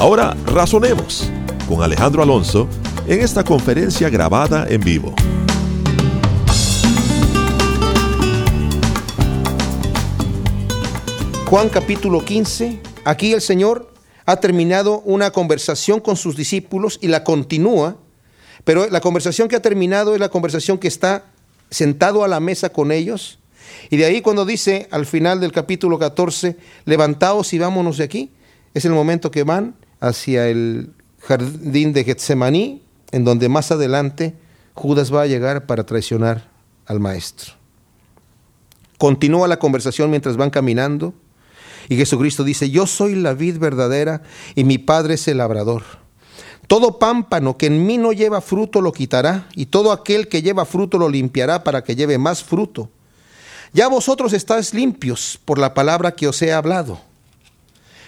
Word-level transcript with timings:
Ahora 0.00 0.34
razonemos 0.46 1.30
con 1.68 1.82
Alejandro 1.82 2.22
Alonso 2.22 2.66
en 3.06 3.20
esta 3.20 3.44
conferencia 3.44 4.08
grabada 4.08 4.66
en 4.66 4.80
vivo. 4.80 5.14
Juan 11.44 11.68
capítulo 11.68 12.24
15, 12.24 12.80
aquí 13.04 13.34
el 13.34 13.42
Señor 13.42 13.92
ha 14.24 14.36
terminado 14.36 15.00
una 15.00 15.32
conversación 15.32 16.00
con 16.00 16.16
sus 16.16 16.34
discípulos 16.34 16.98
y 17.02 17.08
la 17.08 17.22
continúa, 17.22 17.98
pero 18.64 18.88
la 18.88 19.02
conversación 19.02 19.48
que 19.48 19.56
ha 19.56 19.60
terminado 19.60 20.14
es 20.14 20.20
la 20.20 20.30
conversación 20.30 20.78
que 20.78 20.88
está 20.88 21.26
sentado 21.68 22.24
a 22.24 22.28
la 22.28 22.40
mesa 22.40 22.70
con 22.70 22.90
ellos. 22.90 23.38
Y 23.90 23.98
de 23.98 24.06
ahí 24.06 24.22
cuando 24.22 24.46
dice 24.46 24.88
al 24.92 25.04
final 25.04 25.40
del 25.40 25.52
capítulo 25.52 25.98
14, 25.98 26.56
levantaos 26.86 27.52
y 27.52 27.58
vámonos 27.58 27.98
de 27.98 28.04
aquí, 28.04 28.30
es 28.72 28.86
el 28.86 28.92
momento 28.92 29.30
que 29.30 29.42
van 29.42 29.74
hacia 30.00 30.48
el 30.48 30.92
jardín 31.20 31.92
de 31.92 32.04
Getsemaní, 32.04 32.82
en 33.12 33.24
donde 33.24 33.48
más 33.48 33.70
adelante 33.70 34.34
Judas 34.74 35.14
va 35.14 35.22
a 35.22 35.26
llegar 35.26 35.66
para 35.66 35.84
traicionar 35.84 36.48
al 36.86 37.00
maestro. 37.00 37.52
Continúa 38.98 39.48
la 39.48 39.58
conversación 39.58 40.10
mientras 40.10 40.36
van 40.36 40.50
caminando 40.50 41.14
y 41.88 41.96
Jesucristo 41.96 42.44
dice, 42.44 42.70
yo 42.70 42.86
soy 42.86 43.14
la 43.14 43.34
vid 43.34 43.58
verdadera 43.58 44.22
y 44.54 44.64
mi 44.64 44.78
Padre 44.78 45.14
es 45.14 45.26
el 45.28 45.38
labrador. 45.38 45.82
Todo 46.66 46.98
pámpano 46.98 47.56
que 47.56 47.66
en 47.66 47.84
mí 47.84 47.98
no 47.98 48.12
lleva 48.12 48.40
fruto 48.40 48.80
lo 48.80 48.92
quitará 48.92 49.48
y 49.54 49.66
todo 49.66 49.90
aquel 49.90 50.28
que 50.28 50.42
lleva 50.42 50.64
fruto 50.64 50.98
lo 50.98 51.08
limpiará 51.08 51.64
para 51.64 51.82
que 51.82 51.96
lleve 51.96 52.16
más 52.16 52.44
fruto. 52.44 52.90
Ya 53.72 53.88
vosotros 53.88 54.32
estáis 54.32 54.72
limpios 54.72 55.38
por 55.44 55.58
la 55.58 55.74
palabra 55.74 56.12
que 56.12 56.28
os 56.28 56.40
he 56.42 56.52
hablado. 56.52 57.00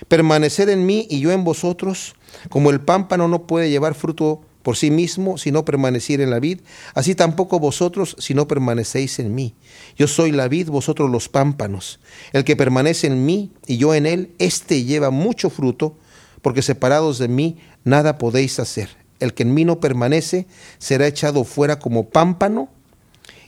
Permaneced 0.09 0.69
en 0.69 0.87
mí 0.87 1.07
y 1.11 1.21
yo 1.21 1.33
en 1.33 1.45
vosotros, 1.45 2.15
como 2.49 2.71
el 2.71 2.81
pámpano 2.81 3.29
no 3.29 3.47
puede 3.47 3.71
llevar 3.71 3.95
fruto 3.95 4.43
por 4.63 4.77
sí 4.77 4.91
mismo 4.91 5.39
si 5.39 5.51
no 5.51 5.65
permanecer 5.65 6.21
en 6.21 6.31
la 6.31 6.41
vid, 6.41 6.61
así 6.95 7.15
tampoco 7.15 7.59
vosotros 7.59 8.17
si 8.19 8.35
no 8.35 8.49
permanecéis 8.49 9.19
en 9.19 9.35
mí. 9.35 9.55
Yo 9.97 10.07
soy 10.07 10.33
la 10.33 10.49
vid, 10.49 10.69
vosotros 10.69 11.11
los 11.11 11.29
pámpanos. 11.29 12.01
El 12.33 12.45
que 12.45 12.57
permanece 12.57 13.09
en 13.09 13.27
mí 13.27 13.53
y 13.67 13.77
yo 13.77 13.95
en 13.95 14.07
él, 14.07 14.33
éste 14.39 14.85
lleva 14.85 15.11
mucho 15.11 15.51
fruto, 15.51 15.97
porque 16.41 16.63
separados 16.63 17.19
de 17.19 17.29
mí 17.29 17.59
nada 17.85 18.19
podéis 18.19 18.59
hacer. 18.59 18.89
El 19.21 19.35
que 19.35 19.45
en 19.45 19.55
mí 19.55 19.65
no 19.65 19.79
permanece 19.81 20.47
será 20.79 21.07
echado 21.07 21.45
fuera 21.45 21.79
como 21.79 22.09
pámpano 22.09 22.69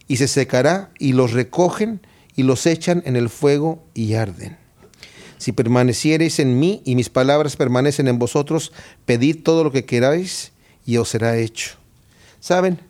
y 0.07 0.17
se 0.17 0.29
secará 0.29 0.91
y 0.99 1.13
los 1.13 1.33
recogen 1.33 2.01
y 2.37 2.43
los 2.43 2.67
echan 2.67 3.03
en 3.07 3.17
el 3.17 3.29
fuego 3.29 3.83
y 3.95 4.15
arden. 4.15 4.64
Si 5.45 5.53
permaneciereis 5.53 6.39
en 6.39 6.59
mí 6.59 6.81
y 6.87 6.95
mis 6.95 7.11
palabras 7.11 7.57
permanecen 7.57 8.09
en 8.09 8.19
vosotros, 8.19 8.73
pedid 9.05 9.43
todo 9.43 9.63
lo 9.63 9.71
que 9.71 9.85
queráis 9.85 10.53
y 10.87 10.97
os 10.97 11.11
será 11.11 11.37
hecho. 11.37 11.73
¿Saben? 12.41 12.81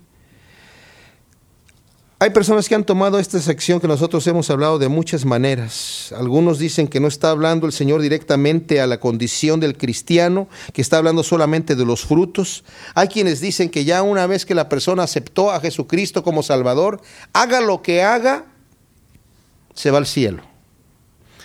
Hay 2.20 2.30
personas 2.30 2.68
que 2.68 2.76
han 2.76 2.84
tomado 2.84 3.18
esta 3.18 3.40
sección 3.40 3.80
que 3.80 3.88
nosotros 3.88 4.24
hemos 4.28 4.50
hablado 4.50 4.78
de 4.78 4.86
muchas 4.86 5.24
maneras. 5.24 6.14
Algunos 6.16 6.60
dicen 6.60 6.86
que 6.86 7.00
no 7.00 7.08
está 7.08 7.30
hablando 7.30 7.66
el 7.66 7.72
Señor 7.72 8.00
directamente 8.00 8.80
a 8.80 8.86
la 8.86 9.00
condición 9.00 9.58
del 9.58 9.76
cristiano, 9.76 10.48
que 10.72 10.80
está 10.80 10.98
hablando 10.98 11.24
solamente 11.24 11.74
de 11.74 11.84
los 11.84 12.04
frutos. 12.04 12.62
Hay 12.94 13.08
quienes 13.08 13.40
dicen 13.40 13.68
que 13.68 13.84
ya 13.84 14.04
una 14.04 14.28
vez 14.28 14.46
que 14.46 14.54
la 14.54 14.68
persona 14.68 15.02
aceptó 15.02 15.50
a 15.50 15.58
Jesucristo 15.58 16.22
como 16.22 16.44
Salvador, 16.44 17.00
haga 17.32 17.60
lo 17.60 17.82
que 17.82 18.04
haga, 18.04 18.44
se 19.74 19.90
va 19.90 19.98
al 19.98 20.06
cielo. 20.06 20.53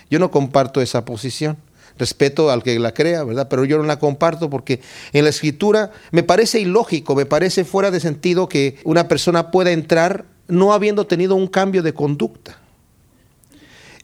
Yo 0.09 0.19
no 0.19 0.31
comparto 0.31 0.81
esa 0.81 1.05
posición 1.05 1.57
respeto 1.99 2.49
al 2.49 2.63
que 2.63 2.79
la 2.79 2.93
crea, 2.93 3.23
¿verdad? 3.23 3.47
Pero 3.49 3.65
yo 3.65 3.77
no 3.77 3.83
la 3.83 3.99
comparto 3.99 4.49
porque 4.49 4.81
en 5.11 5.25
la 5.25 5.29
escritura 5.29 5.91
me 6.11 6.23
parece 6.23 6.59
ilógico, 6.59 7.13
me 7.13 7.25
parece 7.25 7.65
fuera 7.65 7.91
de 7.91 7.99
sentido 7.99 8.47
que 8.49 8.79
una 8.85 9.07
persona 9.07 9.51
pueda 9.51 9.71
entrar 9.71 10.25
no 10.47 10.73
habiendo 10.73 11.05
tenido 11.05 11.35
un 11.35 11.47
cambio 11.47 11.83
de 11.83 11.93
conducta. 11.93 12.57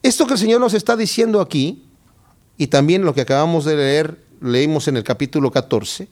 Esto 0.03 0.27
que 0.27 0.33
el 0.33 0.39
Señor 0.39 0.59
nos 0.59 0.75
está 0.75 0.95
diciendo 0.95 1.41
aquí, 1.41 1.83
y 2.57 2.67
también 2.67 3.03
lo 3.03 3.15
que 3.15 3.21
acabamos 3.21 3.65
de 3.65 3.75
leer, 3.75 4.23
leímos 4.41 4.87
en 4.87 4.97
el 4.97 5.03
capítulo 5.03 5.49
14, 5.49 6.07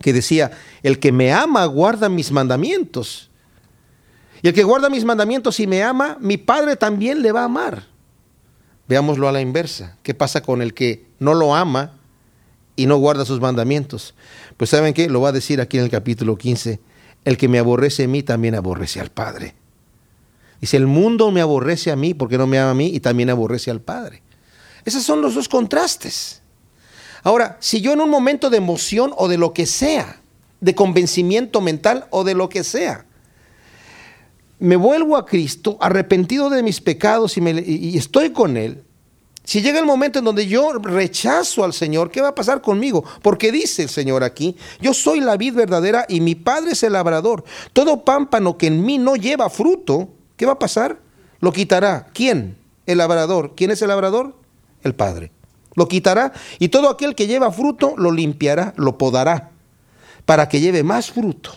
que 0.00 0.12
decía, 0.12 0.52
el 0.82 0.98
que 0.98 1.12
me 1.12 1.32
ama 1.32 1.66
guarda 1.66 2.08
mis 2.08 2.32
mandamientos. 2.32 3.30
Y 4.40 4.48
el 4.48 4.54
que 4.54 4.64
guarda 4.64 4.88
mis 4.88 5.04
mandamientos 5.04 5.60
y 5.60 5.66
me 5.66 5.82
ama, 5.82 6.16
mi 6.20 6.38
Padre 6.38 6.74
también 6.76 7.20
le 7.22 7.30
va 7.30 7.42
a 7.42 7.44
amar. 7.44 7.91
Veámoslo 8.92 9.26
a 9.26 9.32
la 9.32 9.40
inversa. 9.40 9.96
¿Qué 10.02 10.12
pasa 10.12 10.42
con 10.42 10.60
el 10.60 10.74
que 10.74 11.06
no 11.18 11.32
lo 11.32 11.54
ama 11.54 11.92
y 12.76 12.84
no 12.84 12.98
guarda 12.98 13.24
sus 13.24 13.40
mandamientos? 13.40 14.14
Pues 14.58 14.68
saben 14.68 14.92
qué, 14.92 15.08
lo 15.08 15.22
va 15.22 15.30
a 15.30 15.32
decir 15.32 15.62
aquí 15.62 15.78
en 15.78 15.84
el 15.84 15.90
capítulo 15.90 16.36
15. 16.36 16.78
El 17.24 17.38
que 17.38 17.48
me 17.48 17.58
aborrece 17.58 18.04
a 18.04 18.08
mí 18.08 18.22
también 18.22 18.54
aborrece 18.54 19.00
al 19.00 19.08
Padre. 19.08 19.54
Dice, 20.60 20.76
el 20.76 20.86
mundo 20.86 21.30
me 21.30 21.40
aborrece 21.40 21.90
a 21.90 21.96
mí 21.96 22.12
porque 22.12 22.36
no 22.36 22.46
me 22.46 22.58
ama 22.58 22.72
a 22.72 22.74
mí 22.74 22.88
y 22.88 23.00
también 23.00 23.30
aborrece 23.30 23.70
al 23.70 23.80
Padre. 23.80 24.20
Esos 24.84 25.02
son 25.02 25.22
los 25.22 25.36
dos 25.36 25.48
contrastes. 25.48 26.42
Ahora, 27.22 27.56
si 27.60 27.80
yo 27.80 27.94
en 27.94 28.02
un 28.02 28.10
momento 28.10 28.50
de 28.50 28.58
emoción 28.58 29.14
o 29.16 29.26
de 29.26 29.38
lo 29.38 29.54
que 29.54 29.64
sea, 29.64 30.20
de 30.60 30.74
convencimiento 30.74 31.62
mental 31.62 32.08
o 32.10 32.24
de 32.24 32.34
lo 32.34 32.50
que 32.50 32.62
sea, 32.62 33.06
me 34.62 34.76
vuelvo 34.76 35.16
a 35.16 35.26
Cristo, 35.26 35.76
arrepentido 35.80 36.48
de 36.48 36.62
mis 36.62 36.80
pecados 36.80 37.36
y, 37.36 37.98
estoy 37.98 38.30
con 38.30 38.56
Él, 38.56 38.84
si 39.42 39.60
llega 39.60 39.80
el 39.80 39.86
momento 39.86 40.20
en 40.20 40.24
donde 40.24 40.46
yo 40.46 40.74
rechazo 40.74 41.64
al 41.64 41.72
Señor, 41.72 42.12
¿qué 42.12 42.20
va 42.20 42.28
a 42.28 42.34
pasar 42.36 42.62
conmigo? 42.62 43.04
Porque 43.22 43.50
dice 43.50 43.82
el 43.82 43.88
Señor 43.88 44.22
aquí, 44.22 44.56
yo 44.80 44.94
soy 44.94 45.18
la 45.18 45.36
vid 45.36 45.54
verdadera 45.54 46.06
y 46.08 46.20
mi 46.20 46.36
Padre 46.36 46.72
es 46.72 46.82
el 46.84 46.92
labrador. 46.92 47.42
Todo 47.72 48.04
pámpano 48.04 48.56
que 48.56 48.68
en 48.68 48.84
mí 48.84 48.98
no 48.98 49.16
lleva 49.16 49.50
fruto, 49.50 50.10
¿qué 50.36 50.46
va 50.46 50.52
a 50.52 50.58
pasar? 50.60 51.00
Lo 51.40 51.52
quitará. 51.52 52.06
¿Quién? 52.14 52.56
El 52.86 52.98
labrador. 52.98 53.54
¿Quién 53.56 53.72
es 53.72 53.82
el 53.82 53.88
labrador? 53.88 54.36
El 54.84 54.94
Padre. 54.94 55.32
Lo 55.74 55.88
quitará 55.88 56.34
y 56.60 56.68
todo 56.68 56.88
aquel 56.88 57.16
que 57.16 57.26
lleva 57.26 57.50
fruto 57.50 57.94
lo 57.96 58.12
limpiará, 58.12 58.74
lo 58.76 58.96
podará, 58.96 59.50
para 60.24 60.48
que 60.48 60.60
lleve 60.60 60.84
más 60.84 61.10
fruto. 61.10 61.50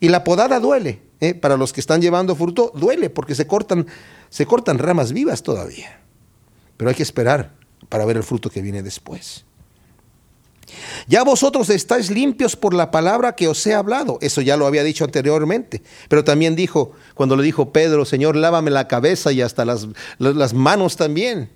Y 0.00 0.10
la 0.10 0.22
podada 0.22 0.60
duele. 0.60 1.03
¿Eh? 1.20 1.34
para 1.34 1.56
los 1.56 1.72
que 1.72 1.80
están 1.80 2.00
llevando 2.00 2.34
fruto, 2.34 2.72
duele 2.74 3.10
porque 3.10 3.34
se 3.34 3.46
cortan, 3.46 3.86
se 4.28 4.46
cortan 4.46 4.78
ramas 4.78 5.12
vivas 5.12 5.42
todavía. 5.42 6.00
Pero 6.76 6.90
hay 6.90 6.96
que 6.96 7.02
esperar 7.02 7.54
para 7.88 8.04
ver 8.04 8.16
el 8.16 8.22
fruto 8.22 8.50
que 8.50 8.62
viene 8.62 8.82
después. 8.82 9.44
Ya 11.06 11.22
vosotros 11.22 11.70
estáis 11.70 12.10
limpios 12.10 12.56
por 12.56 12.74
la 12.74 12.90
palabra 12.90 13.34
que 13.34 13.48
os 13.48 13.66
he 13.66 13.74
hablado. 13.74 14.18
Eso 14.20 14.40
ya 14.40 14.56
lo 14.56 14.66
había 14.66 14.82
dicho 14.82 15.04
anteriormente. 15.04 15.82
Pero 16.08 16.24
también 16.24 16.56
dijo, 16.56 16.92
cuando 17.14 17.36
le 17.36 17.42
dijo 17.42 17.72
Pedro, 17.72 18.04
Señor, 18.04 18.36
lávame 18.36 18.70
la 18.70 18.88
cabeza 18.88 19.32
y 19.32 19.40
hasta 19.40 19.64
las, 19.64 19.86
las 20.18 20.54
manos 20.54 20.96
también. 20.96 21.50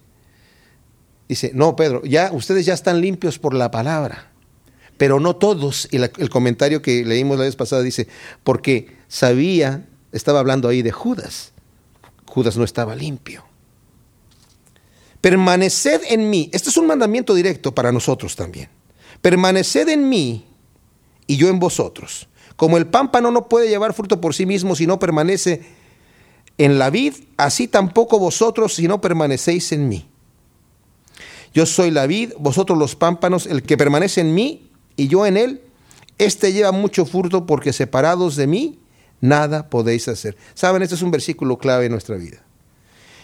Dice, 1.29 1.51
no, 1.55 1.77
Pedro, 1.77 2.03
ya 2.05 2.31
ustedes 2.33 2.66
ya 2.66 2.75
están 2.75 3.01
limpios 3.01 3.39
por 3.39 3.54
la 3.54 3.71
palabra. 3.71 4.31
Pero 4.97 5.21
no 5.21 5.37
todos. 5.37 5.89
Y 5.91 5.97
el 5.97 6.31
comentario 6.31 6.83
que 6.83 7.04
leímos 7.04 7.39
la 7.39 7.45
vez 7.45 7.57
pasada 7.57 7.83
dice, 7.83 8.09
porque 8.45 8.97
sabía, 9.09 9.89
estaba 10.13 10.41
hablando 10.41 10.69
ahí 10.69 10.83
de 10.83 10.93
Judas. 10.93 11.53
Judas 12.27 12.57
no 12.57 12.65
estaba 12.65 12.95
limpio. 12.95 13.45
Permaneced 15.21 16.03
en 16.09 16.31
mí. 16.31 16.49
Este 16.53 16.71
es 16.71 16.77
un 16.77 16.87
mandamiento 16.87 17.34
directo 17.34 17.75
para 17.75 17.91
nosotros 17.91 18.37
también. 18.37 18.69
Permaneced 19.21 19.89
en 19.89 20.09
mí 20.09 20.47
y 21.27 21.37
yo 21.37 21.49
en 21.49 21.59
vosotros. 21.59 22.28
Como 22.57 22.77
el 22.77 22.87
pámpano 22.87 23.31
no 23.31 23.49
puede 23.49 23.69
llevar 23.69 23.95
fruto 23.95 24.21
por 24.21 24.34
sí 24.34 24.47
mismo 24.47 24.77
si 24.77 24.87
no 24.87 24.99
permanece 24.99 25.63
en 26.59 26.78
la 26.78 26.91
vid, 26.91 27.15
así 27.37 27.69
tampoco 27.69 28.19
vosotros 28.19 28.75
si 28.75 28.89
no 28.89 29.01
permanecéis 29.01 29.72
en 29.72 29.89
mí. 29.89 30.09
Yo 31.54 31.66
soy 31.66 31.91
la 31.91 32.07
vid, 32.07 32.33
vosotros 32.39 32.77
los 32.78 32.97
pámpanos, 32.97 33.47
el 33.47 33.63
que 33.63 33.77
permanece 33.77 34.21
en 34.21 34.34
mí 34.34 34.71
y 34.97 35.09
yo 35.09 35.25
en 35.25 35.37
él, 35.37 35.63
este 36.19 36.53
lleva 36.53 36.72
mucho 36.72 37.07
fruto 37.07 37.47
porque 37.47 37.72
separados 37.72 38.34
de 38.34 38.49
mí 38.49 38.78
nada 39.20 39.68
podéis 39.68 40.09
hacer. 40.09 40.36
Saben, 40.54 40.82
este 40.82 40.94
es 40.94 41.03
un 41.03 41.10
versículo 41.10 41.59
clave 41.59 41.86
en 41.86 41.92
nuestra 41.92 42.16
vida. 42.16 42.38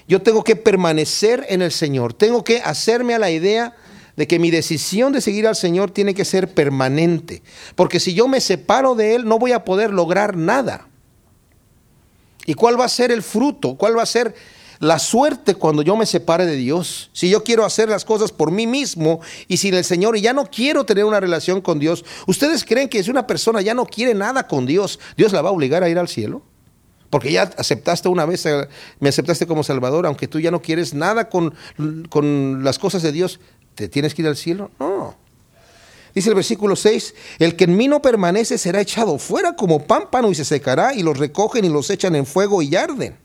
Yo 0.06 0.22
tengo 0.22 0.44
que 0.44 0.56
permanecer 0.56 1.46
en 1.48 1.62
el 1.62 1.72
Señor, 1.72 2.12
tengo 2.12 2.44
que 2.44 2.60
hacerme 2.60 3.14
a 3.14 3.18
la 3.18 3.30
idea 3.30 3.74
de 4.16 4.28
que 4.28 4.38
mi 4.38 4.50
decisión 4.50 5.12
de 5.12 5.20
seguir 5.20 5.46
al 5.46 5.56
Señor 5.56 5.90
tiene 5.90 6.14
que 6.14 6.24
ser 6.24 6.52
permanente, 6.52 7.42
porque 7.74 8.00
si 8.00 8.14
yo 8.14 8.28
me 8.28 8.40
separo 8.40 8.94
de 8.94 9.14
Él 9.14 9.24
no 9.24 9.38
voy 9.38 9.52
a 9.52 9.64
poder 9.64 9.90
lograr 9.90 10.36
nada. 10.36 10.88
¿Y 12.46 12.54
cuál 12.54 12.78
va 12.78 12.84
a 12.84 12.90
ser 12.90 13.10
el 13.10 13.22
fruto? 13.22 13.76
¿Cuál 13.76 13.96
va 13.96 14.02
a 14.02 14.06
ser 14.06 14.34
la 14.80 14.98
suerte 14.98 15.54
cuando 15.54 15.82
yo 15.82 15.96
me 15.96 16.06
separe 16.06 16.46
de 16.46 16.56
Dios? 16.56 17.10
Si 17.12 17.28
yo 17.28 17.44
quiero 17.44 17.64
hacer 17.64 17.88
las 17.88 18.04
cosas 18.04 18.32
por 18.32 18.50
mí 18.50 18.66
mismo 18.66 19.20
y 19.48 19.56
sin 19.56 19.74
el 19.74 19.84
Señor 19.84 20.16
y 20.16 20.20
ya 20.20 20.32
no 20.32 20.46
quiero 20.46 20.84
tener 20.84 21.04
una 21.04 21.20
relación 21.20 21.60
con 21.60 21.78
Dios, 21.78 22.04
¿ustedes 22.26 22.64
creen 22.64 22.88
que 22.88 23.02
si 23.02 23.10
una 23.10 23.26
persona 23.26 23.60
ya 23.60 23.74
no 23.74 23.86
quiere 23.86 24.14
nada 24.14 24.46
con 24.46 24.66
Dios, 24.66 24.98
Dios 25.16 25.32
la 25.32 25.42
va 25.42 25.50
a 25.50 25.52
obligar 25.52 25.82
a 25.82 25.88
ir 25.88 25.98
al 25.98 26.08
cielo? 26.08 26.42
Porque 27.10 27.30
ya 27.30 27.42
aceptaste 27.42 28.08
una 28.08 28.26
vez, 28.26 28.44
eh, 28.46 28.68
me 28.98 29.08
aceptaste 29.08 29.46
como 29.46 29.62
Salvador, 29.62 30.06
aunque 30.06 30.26
tú 30.26 30.40
ya 30.40 30.50
no 30.50 30.60
quieres 30.60 30.94
nada 30.94 31.28
con, 31.28 31.54
con 32.08 32.64
las 32.64 32.78
cosas 32.78 33.02
de 33.02 33.12
Dios, 33.12 33.38
¿te 33.76 33.88
tienes 33.88 34.14
que 34.14 34.22
ir 34.22 34.28
al 34.28 34.36
cielo? 34.36 34.70
No. 34.80 35.16
Dice 36.14 36.28
el 36.28 36.34
versículo 36.36 36.76
6, 36.76 37.14
el 37.40 37.56
que 37.56 37.64
en 37.64 37.76
mí 37.76 37.88
no 37.88 38.00
permanece 38.00 38.56
será 38.56 38.80
echado 38.80 39.18
fuera 39.18 39.56
como 39.56 39.84
pámpano 39.84 40.30
y 40.30 40.34
se 40.34 40.44
secará 40.44 40.94
y 40.94 41.02
los 41.02 41.18
recogen 41.18 41.64
y 41.64 41.68
los 41.68 41.90
echan 41.90 42.14
en 42.14 42.24
fuego 42.24 42.62
y 42.62 42.76
arden. 42.76 43.16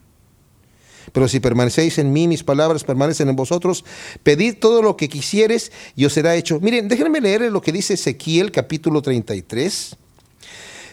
Pero 1.11 1.27
si 1.27 1.39
permanecéis 1.39 1.97
en 1.97 2.11
mí, 2.11 2.27
mis 2.27 2.43
palabras 2.43 2.83
permanecen 2.83 3.29
en 3.29 3.35
vosotros, 3.35 3.85
pedid 4.23 4.57
todo 4.59 4.81
lo 4.81 4.97
que 4.97 5.09
quisieres 5.09 5.71
y 5.95 6.05
os 6.05 6.13
será 6.13 6.35
hecho. 6.35 6.59
Miren, 6.59 6.87
déjenme 6.87 7.21
leer 7.21 7.41
lo 7.51 7.61
que 7.61 7.71
dice 7.71 7.95
Ezequiel 7.95 8.51
capítulo 8.51 9.01
33. 9.01 9.95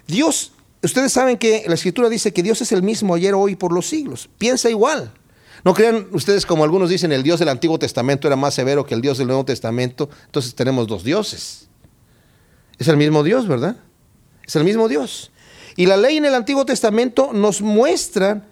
Dios, 0.06 0.52
ustedes 0.82 1.12
saben 1.12 1.36
que 1.36 1.64
la 1.66 1.74
escritura 1.74 2.08
dice 2.08 2.32
que 2.32 2.42
Dios 2.42 2.60
es 2.62 2.72
el 2.72 2.82
mismo 2.82 3.14
ayer, 3.14 3.34
hoy, 3.34 3.56
por 3.56 3.72
los 3.72 3.86
siglos. 3.86 4.28
Piensa 4.38 4.70
igual. 4.70 5.12
No 5.64 5.74
crean 5.74 6.06
ustedes 6.12 6.46
como 6.46 6.62
algunos 6.62 6.90
dicen, 6.90 7.10
el 7.10 7.24
Dios 7.24 7.40
del 7.40 7.48
Antiguo 7.48 7.78
Testamento 7.78 8.28
era 8.28 8.36
más 8.36 8.54
severo 8.54 8.86
que 8.86 8.94
el 8.94 9.00
Dios 9.00 9.18
del 9.18 9.26
Nuevo 9.26 9.44
Testamento. 9.44 10.08
Entonces 10.26 10.54
tenemos 10.54 10.86
dos 10.86 11.02
dioses. 11.02 11.68
Es 12.78 12.88
el 12.88 12.96
mismo 12.96 13.22
Dios, 13.24 13.48
¿verdad? 13.48 13.76
Es 14.46 14.54
el 14.54 14.64
mismo 14.64 14.88
Dios. 14.88 15.32
Y 15.76 15.86
la 15.86 15.96
ley 15.96 16.18
en 16.18 16.24
el 16.24 16.34
Antiguo 16.34 16.64
Testamento 16.64 17.32
nos 17.32 17.62
muestra, 17.62 18.44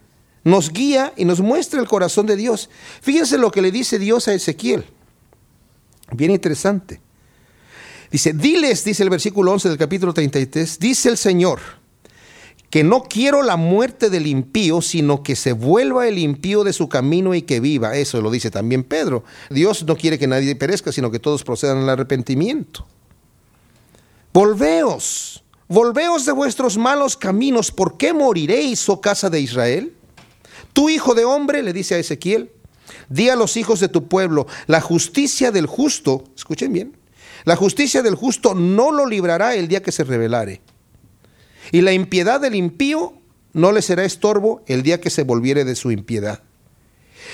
nos 0.44 0.70
guía 0.70 1.12
y 1.16 1.24
nos 1.24 1.40
muestra 1.40 1.80
el 1.80 1.88
corazón 1.88 2.26
de 2.26 2.36
Dios. 2.36 2.68
Fíjense 3.00 3.38
lo 3.38 3.50
que 3.50 3.62
le 3.62 3.72
dice 3.72 3.98
Dios 3.98 4.28
a 4.28 4.34
Ezequiel. 4.34 4.84
Bien 6.12 6.30
interesante. 6.30 7.00
Dice, 8.10 8.32
diles, 8.32 8.84
dice 8.84 9.02
el 9.02 9.10
versículo 9.10 9.50
11 9.52 9.70
del 9.70 9.78
capítulo 9.78 10.14
33, 10.14 10.78
dice 10.78 11.08
el 11.08 11.16
Señor, 11.16 11.58
que 12.70 12.84
no 12.84 13.02
quiero 13.04 13.42
la 13.42 13.56
muerte 13.56 14.10
del 14.10 14.26
impío, 14.26 14.82
sino 14.82 15.22
que 15.22 15.34
se 15.34 15.52
vuelva 15.52 16.06
el 16.06 16.18
impío 16.18 16.62
de 16.62 16.72
su 16.72 16.88
camino 16.88 17.34
y 17.34 17.42
que 17.42 17.60
viva. 17.60 17.96
Eso 17.96 18.20
lo 18.20 18.30
dice 18.30 18.50
también 18.50 18.84
Pedro. 18.84 19.24
Dios 19.48 19.84
no 19.84 19.96
quiere 19.96 20.18
que 20.18 20.26
nadie 20.26 20.54
perezca, 20.56 20.92
sino 20.92 21.10
que 21.10 21.18
todos 21.18 21.42
procedan 21.42 21.78
al 21.78 21.88
arrepentimiento. 21.88 22.86
Volveos, 24.32 25.42
volveos 25.68 26.26
de 26.26 26.32
vuestros 26.32 26.76
malos 26.76 27.16
caminos, 27.16 27.70
¿por 27.70 27.96
qué 27.96 28.12
moriréis, 28.12 28.88
oh 28.88 29.00
casa 29.00 29.30
de 29.30 29.40
Israel? 29.40 29.94
Tu 30.74 30.90
hijo 30.90 31.14
de 31.14 31.24
hombre, 31.24 31.62
le 31.62 31.72
dice 31.72 31.94
a 31.94 31.98
Ezequiel, 31.98 32.50
di 33.08 33.30
a 33.30 33.36
los 33.36 33.56
hijos 33.56 33.80
de 33.80 33.88
tu 33.88 34.08
pueblo, 34.08 34.46
la 34.66 34.82
justicia 34.82 35.50
del 35.50 35.66
justo, 35.66 36.24
escuchen 36.36 36.72
bien, 36.72 36.96
la 37.44 37.56
justicia 37.56 38.02
del 38.02 38.14
justo 38.14 38.54
no 38.54 38.92
lo 38.92 39.06
librará 39.06 39.54
el 39.54 39.68
día 39.68 39.82
que 39.82 39.92
se 39.92 40.04
rebelare. 40.04 40.60
Y 41.72 41.80
la 41.80 41.92
impiedad 41.92 42.40
del 42.40 42.54
impío 42.54 43.14
no 43.52 43.72
le 43.72 43.82
será 43.82 44.04
estorbo 44.04 44.62
el 44.66 44.82
día 44.82 45.00
que 45.00 45.10
se 45.10 45.22
volviere 45.22 45.64
de 45.64 45.76
su 45.76 45.90
impiedad. 45.90 46.42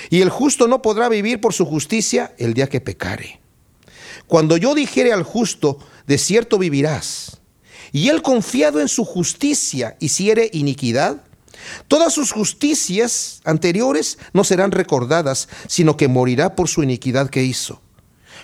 Y 0.09 0.21
el 0.21 0.29
justo 0.29 0.67
no 0.67 0.81
podrá 0.81 1.09
vivir 1.09 1.41
por 1.41 1.53
su 1.53 1.65
justicia 1.65 2.33
el 2.37 2.53
día 2.53 2.67
que 2.67 2.79
pecare. 2.79 3.41
Cuando 4.27 4.55
yo 4.55 4.75
dijere 4.75 5.11
al 5.11 5.23
justo, 5.23 5.79
de 6.07 6.17
cierto 6.17 6.57
vivirás. 6.57 7.41
Y 7.91 8.09
él 8.09 8.21
confiado 8.21 8.79
en 8.79 8.87
su 8.87 9.03
justicia 9.03 9.97
hiciere 9.99 10.49
iniquidad, 10.53 11.23
todas 11.87 12.13
sus 12.13 12.31
justicias 12.31 13.41
anteriores 13.45 14.17
no 14.33 14.43
serán 14.43 14.71
recordadas, 14.71 15.49
sino 15.67 15.97
que 15.97 16.07
morirá 16.07 16.55
por 16.55 16.67
su 16.67 16.83
iniquidad 16.83 17.29
que 17.29 17.43
hizo. 17.43 17.81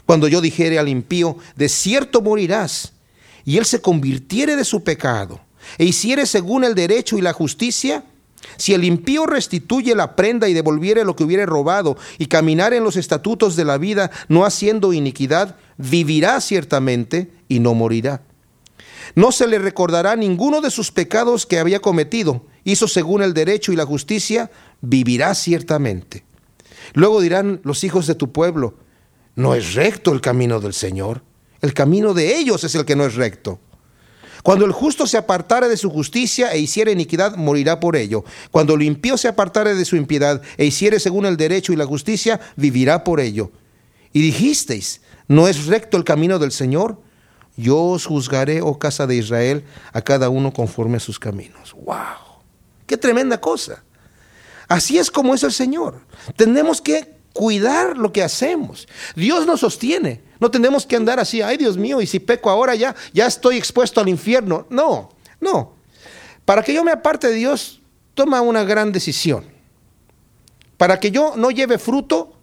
Cuando 0.06 0.28
yo 0.28 0.42
dijere 0.42 0.80
al 0.80 0.88
impío, 0.88 1.38
de 1.56 1.70
cierto 1.70 2.22
morirás, 2.22 2.94
y 3.46 3.58
él 3.58 3.66
se 3.66 3.82
convirtiere 3.82 4.56
de 4.56 4.66
su 4.66 4.84
pecado, 4.84 5.42
e 5.78 5.86
hiciere 5.86 6.26
según 6.26 6.64
el 6.64 6.76
derecho 6.76 7.18
y 7.18 7.22
la 7.22 7.34
justicia, 7.34 8.04
si 8.58 8.74
el 8.74 8.84
impío 8.84 9.26
restituye 9.26 9.96
la 9.96 10.16
prenda 10.16 10.48
y 10.48 10.54
devolviere 10.54 11.04
lo 11.04 11.16
que 11.16 11.24
hubiere 11.24 11.46
robado 11.46 11.98
y 12.18 12.28
caminar 12.28 12.74
en 12.74 12.84
los 12.84 12.96
estatutos 12.96 13.56
de 13.56 13.66
la 13.66 13.78
vida, 13.78 14.12
no 14.30 14.46
haciendo 14.46 14.94
iniquidad, 14.94 15.56
vivirá 15.78 16.40
ciertamente 16.42 17.32
y 17.48 17.60
no 17.60 17.74
morirá. 17.74 18.22
No 19.16 19.32
se 19.32 19.48
le 19.48 19.60
recordará 19.60 20.16
ninguno 20.16 20.62
de 20.62 20.72
sus 20.72 20.92
pecados 20.92 21.46
que 21.46 21.60
había 21.60 21.80
cometido. 21.80 22.46
Hizo 22.64 22.88
según 22.88 23.22
el 23.22 23.34
derecho 23.34 23.72
y 23.72 23.76
la 23.76 23.86
justicia, 23.86 24.52
vivirá 24.82 25.34
ciertamente. 25.36 26.26
Luego 26.94 27.22
dirán 27.22 27.62
los 27.64 27.84
hijos 27.84 28.08
de 28.08 28.16
tu 28.16 28.32
pueblo, 28.32 28.76
no 29.36 29.54
es 29.54 29.76
recto 29.76 30.14
el 30.14 30.22
camino 30.22 30.60
del 30.60 30.74
Señor. 30.74 31.22
El 31.62 31.74
camino 31.74 32.14
de 32.14 32.38
ellos 32.38 32.64
es 32.64 32.74
el 32.76 32.86
que 32.86 32.96
no 32.96 33.06
es 33.06 33.16
recto. 33.16 33.60
Cuando 34.42 34.66
el 34.66 34.72
justo 34.72 35.06
se 35.06 35.18
apartare 35.18 35.68
de 35.68 35.78
su 35.78 35.90
justicia 35.90 36.52
e 36.54 36.60
hiciere 36.60 36.92
iniquidad, 36.92 37.36
morirá 37.36 37.80
por 37.80 37.96
ello. 37.96 38.24
Cuando 38.50 38.76
el 38.76 38.82
impío 38.82 39.18
se 39.18 39.28
apartare 39.28 39.76
de 39.76 39.86
su 39.86 39.96
impiedad 39.96 40.42
e 40.58 40.66
hiciere 40.66 41.00
según 41.00 41.26
el 41.26 41.38
derecho 41.38 41.74
y 41.74 41.76
la 41.76 41.86
justicia, 41.86 42.40
vivirá 42.56 43.04
por 43.04 43.20
ello. 43.20 43.52
Y 44.14 44.22
dijisteis, 44.22 45.02
¿no 45.28 45.48
es 45.48 45.66
recto 45.66 45.98
el 45.98 46.04
camino 46.04 46.40
del 46.40 46.52
Señor? 46.52 47.02
Yo 47.58 47.84
os 47.84 48.06
juzgaré, 48.06 48.62
oh 48.62 48.78
casa 48.78 49.08
de 49.08 49.16
Israel, 49.16 49.66
a 49.92 50.02
cada 50.02 50.30
uno 50.30 50.54
conforme 50.54 50.98
a 50.98 51.00
sus 51.00 51.20
caminos. 51.20 51.74
¡Wow! 51.74 52.38
¡Qué 52.86 52.96
tremenda 52.96 53.42
cosa! 53.42 53.84
Así 54.68 55.00
es 55.00 55.10
como 55.10 55.34
es 55.34 55.44
el 55.44 55.52
Señor. 55.52 56.00
Tenemos 56.36 56.82
que 56.82 57.18
cuidar 57.34 57.98
lo 57.98 58.14
que 58.14 58.24
hacemos. 58.24 58.88
Dios 59.16 59.46
nos 59.46 59.62
sostiene. 59.62 60.22
No 60.40 60.52
tenemos 60.52 60.86
que 60.86 60.96
andar 60.96 61.20
así, 61.20 61.42
ay 61.42 61.58
Dios 61.58 61.78
mío, 61.78 62.00
y 62.00 62.08
si 62.08 62.20
peco 62.20 62.50
ahora 62.50 62.76
ya, 62.76 62.96
ya 63.12 63.26
estoy 63.26 63.58
expuesto 63.58 64.00
al 64.00 64.10
infierno. 64.10 64.68
No, 64.70 65.10
no. 65.42 65.74
Para 66.46 66.64
que 66.64 66.74
yo 66.74 66.84
me 66.84 66.92
aparte 66.92 67.28
de 67.28 67.34
Dios, 67.34 67.82
toma 68.14 68.42
una 68.42 68.64
gran 68.64 68.92
decisión. 68.92 69.46
Para 70.78 71.00
que 71.00 71.10
yo 71.10 71.34
no 71.36 71.50
lleve 71.50 71.80
fruto, 71.80 72.37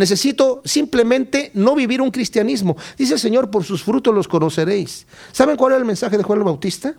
necesito 0.00 0.62
simplemente 0.64 1.52
no 1.54 1.76
vivir 1.76 2.00
un 2.00 2.10
cristianismo. 2.10 2.76
Dice 2.98 3.14
el 3.14 3.20
Señor, 3.20 3.50
por 3.50 3.64
sus 3.64 3.84
frutos 3.84 4.14
los 4.14 4.26
conoceréis. 4.26 5.06
¿Saben 5.30 5.56
cuál 5.56 5.72
era 5.72 5.78
el 5.78 5.84
mensaje 5.84 6.16
de 6.16 6.24
Juan 6.24 6.38
el 6.38 6.44
Bautista? 6.44 6.94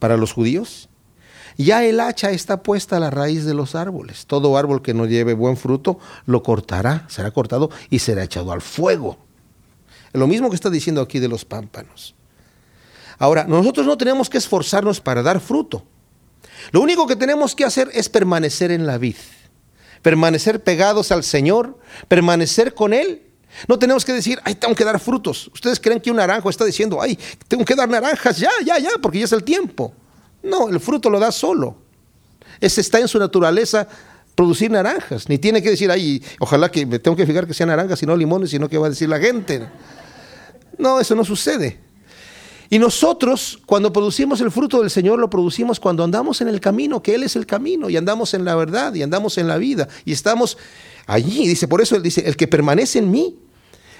Para 0.00 0.16
los 0.16 0.32
judíos. 0.32 0.88
Ya 1.58 1.84
el 1.84 2.00
hacha 2.00 2.30
está 2.30 2.62
puesta 2.62 2.96
a 2.96 3.00
la 3.00 3.10
raíz 3.10 3.44
de 3.44 3.54
los 3.54 3.74
árboles. 3.74 4.26
Todo 4.26 4.56
árbol 4.56 4.82
que 4.82 4.94
no 4.94 5.06
lleve 5.06 5.34
buen 5.34 5.56
fruto 5.56 5.98
lo 6.26 6.42
cortará, 6.42 7.06
será 7.08 7.30
cortado 7.30 7.70
y 7.88 8.00
será 8.00 8.24
echado 8.24 8.52
al 8.52 8.60
fuego. 8.60 9.16
Lo 10.12 10.26
mismo 10.26 10.50
que 10.50 10.56
está 10.56 10.70
diciendo 10.70 11.00
aquí 11.00 11.18
de 11.18 11.28
los 11.28 11.44
pámpanos. 11.44 12.14
Ahora, 13.18 13.44
nosotros 13.44 13.86
no 13.86 13.96
tenemos 13.96 14.28
que 14.28 14.38
esforzarnos 14.38 15.00
para 15.00 15.22
dar 15.22 15.40
fruto. 15.40 15.84
Lo 16.72 16.80
único 16.80 17.06
que 17.06 17.16
tenemos 17.16 17.54
que 17.54 17.64
hacer 17.64 17.90
es 17.92 18.08
permanecer 18.08 18.70
en 18.70 18.86
la 18.86 18.98
vid, 18.98 19.16
permanecer 20.06 20.62
pegados 20.62 21.10
al 21.10 21.24
Señor, 21.24 21.80
permanecer 22.06 22.74
con 22.74 22.94
Él. 22.94 23.22
No 23.66 23.76
tenemos 23.76 24.04
que 24.04 24.12
decir, 24.12 24.38
ay, 24.44 24.54
tengo 24.54 24.72
que 24.72 24.84
dar 24.84 25.00
frutos. 25.00 25.50
Ustedes 25.52 25.80
creen 25.80 26.00
que 26.00 26.12
un 26.12 26.18
naranjo 26.18 26.48
está 26.48 26.64
diciendo, 26.64 27.02
ay, 27.02 27.18
tengo 27.48 27.64
que 27.64 27.74
dar 27.74 27.88
naranjas, 27.88 28.38
ya, 28.38 28.52
ya, 28.64 28.78
ya, 28.78 28.90
porque 29.02 29.18
ya 29.18 29.24
es 29.24 29.32
el 29.32 29.42
tiempo. 29.42 29.92
No, 30.44 30.68
el 30.68 30.78
fruto 30.78 31.10
lo 31.10 31.18
da 31.18 31.32
solo. 31.32 31.78
Ese 32.60 32.82
está 32.82 33.00
en 33.00 33.08
su 33.08 33.18
naturaleza 33.18 33.88
producir 34.36 34.70
naranjas. 34.70 35.28
Ni 35.28 35.38
tiene 35.38 35.60
que 35.60 35.70
decir, 35.70 35.90
ay, 35.90 36.22
ojalá 36.38 36.70
que 36.70 36.86
me 36.86 37.00
tengo 37.00 37.16
que 37.16 37.26
fijar 37.26 37.44
que 37.44 37.52
sean 37.52 37.70
naranjas 37.70 38.00
y 38.00 38.06
no 38.06 38.16
limones, 38.16 38.50
sino 38.50 38.68
que 38.68 38.78
va 38.78 38.86
a 38.86 38.90
decir 38.90 39.08
la 39.08 39.18
gente. 39.18 39.66
No, 40.78 41.00
eso 41.00 41.16
no 41.16 41.24
sucede. 41.24 41.80
Y 42.70 42.78
nosotros, 42.78 43.60
cuando 43.66 43.92
producimos 43.92 44.40
el 44.40 44.50
fruto 44.50 44.80
del 44.80 44.90
Señor, 44.90 45.18
lo 45.18 45.30
producimos 45.30 45.78
cuando 45.78 46.02
andamos 46.02 46.40
en 46.40 46.48
el 46.48 46.60
camino, 46.60 47.02
que 47.02 47.14
Él 47.14 47.22
es 47.22 47.36
el 47.36 47.46
camino, 47.46 47.88
y 47.88 47.96
andamos 47.96 48.34
en 48.34 48.44
la 48.44 48.54
verdad, 48.54 48.94
y 48.94 49.02
andamos 49.02 49.38
en 49.38 49.48
la 49.48 49.56
vida, 49.56 49.88
y 50.04 50.12
estamos 50.12 50.58
allí. 51.06 51.46
Dice, 51.46 51.68
por 51.68 51.80
eso 51.80 51.96
Él 51.96 52.02
dice, 52.02 52.26
el 52.26 52.36
que 52.36 52.48
permanece 52.48 52.98
en 52.98 53.10
mí, 53.10 53.36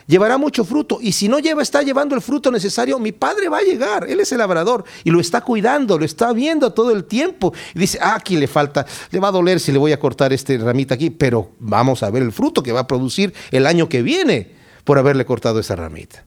llevará 0.07 0.39
mucho 0.39 0.65
fruto. 0.65 0.99
Y 1.01 1.13
si 1.13 1.29
no 1.29 1.39
lleva, 1.39 1.63
está 1.63 1.83
llevando 1.83 2.15
el 2.15 2.21
fruto 2.21 2.51
necesario, 2.51 2.99
mi 2.99 3.13
padre 3.13 3.49
va 3.49 3.59
a 3.59 3.63
llegar. 3.63 4.09
Él 4.09 4.21
es 4.21 4.33
el 4.33 4.39
labrador 4.39 4.85
y 5.05 5.11
lo 5.11 5.21
está 5.21 5.41
cuidando, 5.41 5.99
lo 5.99 6.05
está 6.05 6.33
viendo 6.33 6.73
todo 6.73 6.93
el 6.93 7.05
tiempo. 7.05 7.53
Y 7.75 7.81
dice, 7.81 7.99
ah, 8.01 8.15
aquí 8.17 8.37
le 8.37 8.47
falta, 8.47 8.87
le 9.11 9.21
va 9.21 9.29
a 9.29 9.33
doler 9.33 9.61
si 9.61 9.73
le 9.73 9.79
voy 9.79 9.93
a 9.93 10.01
cortar 10.01 10.33
este 10.33 10.59
ramita 10.59 10.95
aquí, 10.95 11.11
pero 11.11 11.51
vamos 11.59 12.03
a 12.03 12.11
ver 12.11 12.23
el 12.23 12.33
fruto 12.33 12.63
que 12.63 12.73
va 12.73 12.81
a 12.81 12.87
producir 12.87 13.35
el 13.51 13.67
año 13.67 13.89
que 13.89 14.03
viene 14.03 14.53
por 14.85 14.99
haberle 14.99 15.25
cortado 15.25 15.59
esa 15.59 15.77
ramita. 15.77 16.25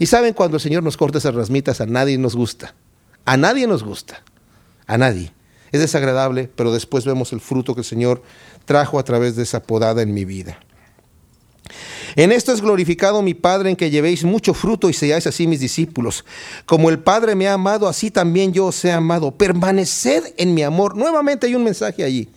Y 0.00 0.06
saben, 0.06 0.32
cuando 0.32 0.56
el 0.56 0.62
Señor 0.62 0.82
nos 0.82 0.96
corta 0.96 1.18
esas 1.18 1.34
ramitas, 1.34 1.82
a 1.82 1.86
nadie 1.86 2.16
nos 2.16 2.34
gusta. 2.34 2.74
A 3.26 3.36
nadie 3.36 3.66
nos 3.66 3.84
gusta. 3.84 4.22
A 4.86 4.96
nadie. 4.96 5.30
Es 5.72 5.80
desagradable, 5.80 6.50
pero 6.56 6.72
después 6.72 7.04
vemos 7.04 7.34
el 7.34 7.40
fruto 7.40 7.74
que 7.74 7.82
el 7.82 7.84
Señor 7.84 8.22
trajo 8.64 8.98
a 8.98 9.04
través 9.04 9.36
de 9.36 9.42
esa 9.42 9.62
podada 9.62 10.00
en 10.00 10.14
mi 10.14 10.24
vida. 10.24 10.58
En 12.16 12.32
esto 12.32 12.52
es 12.52 12.62
glorificado 12.62 13.20
mi 13.20 13.34
Padre 13.34 13.68
en 13.68 13.76
que 13.76 13.90
llevéis 13.90 14.24
mucho 14.24 14.54
fruto 14.54 14.88
y 14.88 14.94
seáis 14.94 15.26
así 15.26 15.46
mis 15.46 15.60
discípulos. 15.60 16.24
Como 16.64 16.88
el 16.88 16.98
Padre 16.98 17.34
me 17.34 17.46
ha 17.46 17.52
amado, 17.52 17.86
así 17.86 18.10
también 18.10 18.54
yo 18.54 18.66
os 18.66 18.84
he 18.86 18.90
amado. 18.90 19.32
Permaneced 19.32 20.32
en 20.38 20.54
mi 20.54 20.62
amor. 20.62 20.96
Nuevamente 20.96 21.46
hay 21.46 21.54
un 21.54 21.64
mensaje 21.64 22.04
allí. 22.04 22.30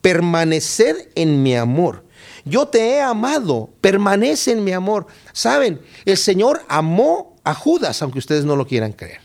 Permaneced 0.00 1.08
en 1.16 1.42
mi 1.42 1.56
amor. 1.56 2.04
Yo 2.44 2.68
te 2.68 2.90
he 2.90 3.00
amado, 3.00 3.70
permanece 3.80 4.52
en 4.52 4.64
mi 4.64 4.72
amor. 4.72 5.06
Saben, 5.32 5.80
el 6.04 6.16
Señor 6.16 6.62
amó 6.68 7.36
a 7.44 7.54
Judas, 7.54 8.02
aunque 8.02 8.18
ustedes 8.18 8.44
no 8.44 8.56
lo 8.56 8.66
quieran 8.66 8.92
creer. 8.92 9.20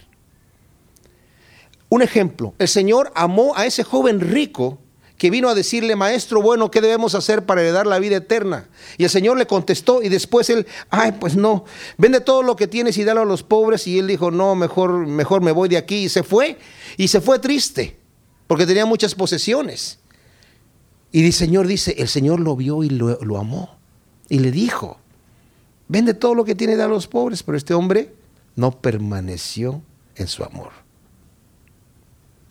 Un 1.90 2.02
ejemplo, 2.02 2.54
el 2.60 2.68
Señor 2.68 3.12
amó 3.16 3.56
a 3.56 3.66
ese 3.66 3.84
joven 3.84 4.20
rico 4.20 4.80
que 5.18 5.30
vino 5.30 5.48
a 5.48 5.56
decirle, 5.56 5.96
maestro, 5.96 6.42
bueno, 6.42 6.70
¿qué 6.70 6.82
debemos 6.82 7.16
hacer 7.16 7.46
para 7.46 7.62
heredar 7.62 7.88
la 7.88 8.00
vida 8.00 8.18
eterna? 8.18 8.68
Y 8.98 9.06
el 9.06 9.10
Señor 9.10 9.38
le 9.38 9.48
contestó 9.48 10.02
y 10.02 10.10
después 10.10 10.50
él, 10.50 10.68
ay, 10.90 11.14
pues 11.14 11.38
no, 11.38 11.64
vende 11.98 12.20
todo 12.20 12.44
lo 12.44 12.56
que 12.56 12.68
tienes 12.68 12.98
y 12.98 13.04
dalo 13.04 13.22
a 13.22 13.26
los 13.26 13.44
pobres. 13.44 13.88
Y 13.88 14.00
él 14.00 14.08
dijo, 14.08 14.30
no, 14.32 14.56
mejor, 14.56 15.08
mejor 15.08 15.42
me 15.42 15.52
voy 15.52 15.70
de 15.70 15.78
aquí. 15.78 16.06
Y 16.06 16.10
se 16.10 16.24
fue, 16.24 16.58
y 16.98 17.08
se 17.08 17.22
fue 17.22 17.40
triste, 17.40 17.98
porque 18.48 18.66
tenía 18.66 18.86
muchas 18.86 19.16
posesiones. 19.16 20.00
Y 21.16 21.26
el 21.26 21.32
Señor 21.32 21.66
dice, 21.66 21.96
el 21.98 22.10
Señor 22.10 22.42
lo 22.42 22.58
vio 22.58 22.84
y 22.84 22.90
lo, 22.90 23.38
amó. 23.38 23.78
Y 24.28 24.40
le 24.40 24.52
dijo, 24.52 24.98
vende 25.88 26.14
todo 26.14 26.36
lo 26.36 26.44
que 26.44 26.56
tiene 26.56 26.74
a 26.74 26.90
los 26.90 27.08
pobres. 27.08 27.42
Pero 27.42 27.58
este 27.58 27.74
hombre 27.74 28.14
no 28.58 28.72
permaneció 28.82 29.82
en 30.18 30.28
su 30.28 30.44
amor. 30.44 30.74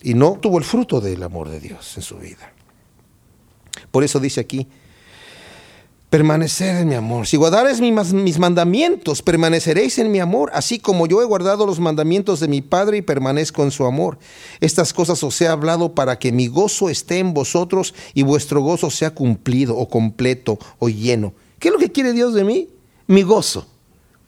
Y 0.02 0.14
no 0.14 0.38
tuvo 0.40 0.56
el 0.56 0.64
fruto 0.64 1.02
del 1.02 1.22
amor 1.22 1.50
de 1.50 1.60
Dios 1.60 1.94
en 1.98 2.02
su 2.02 2.16
vida. 2.16 2.54
Por 3.90 4.02
eso 4.02 4.18
dice 4.18 4.40
aquí, 4.40 4.66
permanecer 6.14 6.76
en 6.76 6.88
mi 6.90 6.94
amor. 6.94 7.26
Si 7.26 7.36
guardares 7.36 7.80
mis 7.80 8.38
mandamientos, 8.38 9.20
permaneceréis 9.20 9.98
en 9.98 10.12
mi 10.12 10.20
amor, 10.20 10.48
así 10.54 10.78
como 10.78 11.08
yo 11.08 11.20
he 11.20 11.24
guardado 11.24 11.66
los 11.66 11.80
mandamientos 11.80 12.38
de 12.38 12.46
mi 12.46 12.62
Padre 12.62 12.98
y 12.98 13.02
permanezco 13.02 13.64
en 13.64 13.72
su 13.72 13.84
amor. 13.84 14.20
Estas 14.60 14.92
cosas 14.92 15.24
os 15.24 15.40
he 15.40 15.48
hablado 15.48 15.96
para 15.96 16.20
que 16.20 16.30
mi 16.30 16.46
gozo 16.46 16.88
esté 16.88 17.18
en 17.18 17.34
vosotros 17.34 17.94
y 18.14 18.22
vuestro 18.22 18.60
gozo 18.60 18.92
sea 18.92 19.10
cumplido 19.10 19.76
o 19.76 19.88
completo 19.88 20.56
o 20.78 20.88
lleno. 20.88 21.34
¿Qué 21.58 21.66
es 21.66 21.72
lo 21.74 21.80
que 21.80 21.90
quiere 21.90 22.12
Dios 22.12 22.32
de 22.32 22.44
mí? 22.44 22.68
Mi 23.08 23.22
gozo 23.22 23.66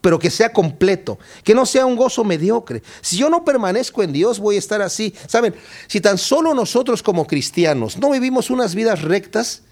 pero 0.01 0.21
que 0.21 0.31
sea 0.31 0.53
completo, 0.53 1.19
que 1.43 1.53
no 1.53 1.67
sea 1.67 1.85
un 1.85 1.97
gozo 1.97 2.23
mediocre. 2.23 2.81
Si 3.01 3.17
yo 3.17 3.29
no 3.29 3.45
permanezco 3.45 4.05
en 4.05 4.13
Dios, 4.13 4.39
voy 4.39 4.55
a 4.55 4.59
estar 4.61 4.81
así. 4.81 5.13
Saben, 5.27 5.53
si 5.89 6.01
tan 6.01 6.17
solo 6.17 6.55
nosotros 6.55 7.03
como 7.03 7.27
cristianos 7.27 7.97
no 7.97 8.11
vivimos 8.11 8.51
unas 8.51 8.77
vidas 8.77 9.03
rectas 9.03 9.63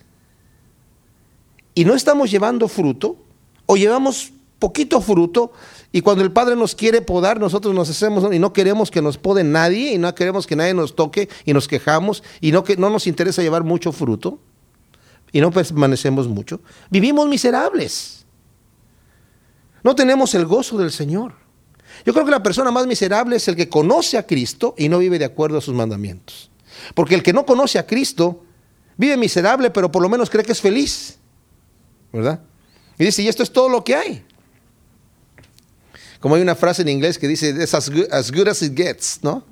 y 1.75 1.85
no 1.85 1.95
estamos 1.95 2.31
llevando 2.31 2.69
fruto, 2.69 3.16
o 3.66 3.76
llevamos 3.76 4.33
poquito 4.59 5.00
fruto, 5.00 5.52
y 5.93 6.00
cuando 6.00 6.25
el 6.25 6.33
Padre 6.33 6.57
nos 6.57 6.75
quiere 6.75 7.02
podar, 7.02 7.38
nosotros 7.38 7.75
nos 7.75 7.88
hacemos 7.90 8.33
y 8.33 8.38
no 8.38 8.52
queremos 8.52 8.90
que 8.90 9.02
nos 9.02 9.19
pode 9.19 9.45
nadie, 9.45 9.93
y 9.93 9.99
no 9.99 10.14
queremos 10.14 10.47
que 10.47 10.57
nadie 10.57 10.75
nos 10.75 10.97
toque, 10.97 11.28
y 11.45 11.52
nos 11.52 11.69
quejamos, 11.69 12.23
y 12.40 12.52
no, 12.52 12.64
que, 12.64 12.76
no 12.76 12.90
nos 12.90 13.07
interesa 13.07 13.43
llevar 13.43 13.64
mucho 13.64 13.93
fruto, 13.93 14.38
y 15.33 15.40
no 15.40 15.50
permanecemos 15.50 16.28
mucho, 16.28 16.61
vivimos 16.90 17.28
miserables. 17.28 18.25
No 19.83 19.95
tenemos 19.95 20.35
el 20.35 20.47
gozo 20.47 20.78
del 20.78 20.93
Señor. 20.93 21.35
Yo 22.07 22.12
creo 22.12 22.25
que 22.25 22.31
la 22.31 22.43
persona 22.43 22.71
más 22.71 22.87
miserable 22.87 23.37
es 23.37 23.47
el 23.49 23.57
que 23.57 23.69
conoce 23.69 24.16
a 24.16 24.26
Cristo 24.26 24.75
y 24.78 24.88
no 24.88 24.99
vive 24.99 25.19
de 25.19 25.25
acuerdo 25.25 25.59
a 25.59 25.61
sus 25.61 25.75
mandamientos. 25.75 26.50
Porque 26.95 27.14
el 27.14 27.23
que 27.23 27.33
no 27.33 27.45
conoce 27.45 27.78
a 27.78 27.87
Cristo 27.87 28.43
vive 28.97 29.16
miserable, 29.16 29.71
pero 29.71 29.90
por 29.90 30.02
lo 30.02 30.09
menos 30.09 30.31
cree 30.31 30.45
que 30.45 30.52
es 30.52 30.61
feliz. 30.61 31.19
¿Verdad? 32.14 32.40
Y 32.97 33.04
dice, 33.04 33.23
y 33.23 33.28
esto 33.28 33.42
es 33.42 33.52
todo 33.52 33.68
lo 33.68 33.83
que 33.83 33.97
hay. 33.97 34.25
Como 36.21 36.37
hay 36.37 36.42
una 36.42 36.54
frase 36.54 36.83
en 36.83 36.88
inglés 36.88 37.18
que 37.18 37.26
dice, 37.26 37.50
es 37.50 37.75
as 37.75 37.90
good, 37.90 38.06
as 38.12 38.30
good 38.30 38.47
as 38.47 38.62
it 38.62 38.76
gets, 38.76 39.18
¿no? 39.23 39.44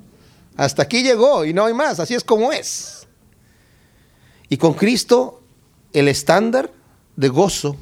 Hasta 0.55 0.83
aquí 0.83 1.03
llegó 1.03 1.43
y 1.43 1.53
no 1.53 1.65
hay 1.65 1.73
más, 1.73 1.99
así 1.99 2.13
es 2.13 2.23
como 2.23 2.53
es. 2.53 3.05
Y 4.47 4.55
con 4.55 4.73
Cristo 4.73 5.43
el 5.91 6.07
estándar 6.07 6.71
de 7.17 7.27
gozo 7.27 7.75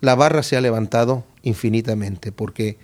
la 0.00 0.16
barra 0.16 0.42
se 0.42 0.56
ha 0.56 0.60
levantado 0.60 1.24
infinitamente 1.42 2.32
porque 2.32 2.76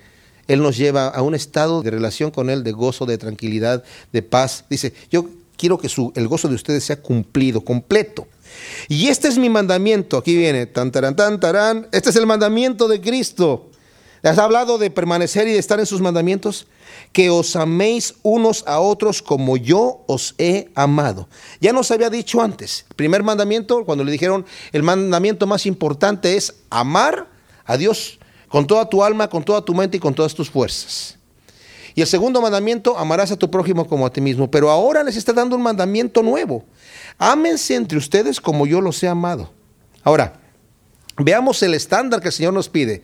Él 0.46 0.62
nos 0.62 0.76
lleva 0.76 1.08
a 1.08 1.22
un 1.22 1.34
estado 1.34 1.82
de 1.82 1.90
relación 1.90 2.30
con 2.30 2.48
Él, 2.48 2.62
de 2.62 2.72
gozo, 2.72 3.06
de 3.06 3.18
tranquilidad, 3.18 3.82
de 4.12 4.22
paz. 4.22 4.66
Dice, 4.70 4.94
yo 5.10 5.28
quiero 5.56 5.78
que 5.78 5.88
su, 5.88 6.12
el 6.14 6.28
gozo 6.28 6.48
de 6.48 6.54
ustedes 6.54 6.84
sea 6.84 7.02
cumplido, 7.02 7.64
completo. 7.64 8.28
Y 8.88 9.08
este 9.08 9.28
es 9.28 9.38
mi 9.38 9.48
mandamiento. 9.48 10.18
Aquí 10.18 10.36
viene, 10.36 10.66
tan, 10.66 10.90
tan, 10.90 11.16
tan, 11.16 11.40
tarán. 11.40 11.88
Este 11.92 12.10
es 12.10 12.16
el 12.16 12.26
mandamiento 12.26 12.88
de 12.88 13.00
Cristo. 13.00 13.70
¿Has 14.22 14.38
hablado 14.38 14.78
de 14.78 14.90
permanecer 14.90 15.46
y 15.48 15.52
de 15.52 15.58
estar 15.58 15.78
en 15.78 15.86
sus 15.86 16.00
mandamientos? 16.00 16.66
Que 17.12 17.28
os 17.28 17.56
améis 17.56 18.14
unos 18.22 18.64
a 18.66 18.80
otros 18.80 19.20
como 19.20 19.58
yo 19.58 20.02
os 20.06 20.34
he 20.38 20.70
amado. 20.74 21.28
Ya 21.60 21.74
nos 21.74 21.90
había 21.90 22.08
dicho 22.08 22.40
antes, 22.40 22.86
el 22.88 22.96
primer 22.96 23.22
mandamiento, 23.22 23.84
cuando 23.84 24.02
le 24.02 24.10
dijeron, 24.10 24.46
el 24.72 24.82
mandamiento 24.82 25.46
más 25.46 25.66
importante 25.66 26.36
es 26.36 26.54
amar 26.70 27.28
a 27.66 27.76
Dios 27.76 28.18
con 28.48 28.66
toda 28.66 28.88
tu 28.88 29.04
alma, 29.04 29.28
con 29.28 29.44
toda 29.44 29.62
tu 29.62 29.74
mente 29.74 29.98
y 29.98 30.00
con 30.00 30.14
todas 30.14 30.34
tus 30.34 30.48
fuerzas. 30.48 31.18
Y 31.94 32.00
el 32.00 32.06
segundo 32.06 32.40
mandamiento, 32.40 32.98
amarás 32.98 33.30
a 33.30 33.36
tu 33.36 33.50
prójimo 33.50 33.86
como 33.86 34.06
a 34.06 34.10
ti 34.10 34.20
mismo. 34.20 34.50
Pero 34.50 34.70
ahora 34.70 35.04
les 35.04 35.16
está 35.16 35.32
dando 35.32 35.54
un 35.54 35.62
mandamiento 35.62 36.22
nuevo. 36.22 36.64
Ámense 37.18 37.74
entre 37.74 37.98
ustedes 37.98 38.40
como 38.40 38.66
yo 38.66 38.80
los 38.80 39.02
he 39.02 39.08
amado. 39.08 39.52
Ahora, 40.02 40.40
Veamos 41.16 41.62
el 41.62 41.74
estándar 41.74 42.20
que 42.20 42.28
el 42.28 42.34
Señor 42.34 42.52
nos 42.52 42.68
pide. 42.68 43.02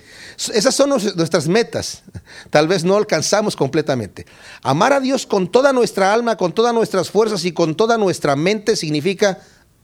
Esas 0.53 0.75
son 0.75 0.91
nuestras 0.91 1.47
metas. 1.47 2.03
Tal 2.51 2.67
vez 2.67 2.83
no 2.83 2.97
alcanzamos 2.97 3.55
completamente. 3.55 4.27
Amar 4.63 4.93
a 4.93 5.01
Dios 5.01 5.27
con 5.27 5.47
toda 5.47 5.73
nuestra 5.73 6.13
alma, 6.13 6.37
con 6.37 6.53
todas 6.53 6.75
nuestras 6.75 7.09
fuerzas 7.09 7.45
y 7.45 7.53
con 7.53 7.77
toda 7.77 7.99
nuestra 7.99 8.35
mente 8.35 8.75
significa 8.75 9.39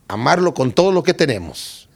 amarlo 0.09 0.55
con 0.55 0.73
todo 0.73 0.91
lo 0.91 1.05
que 1.05 1.15
tenemos. 1.15 1.89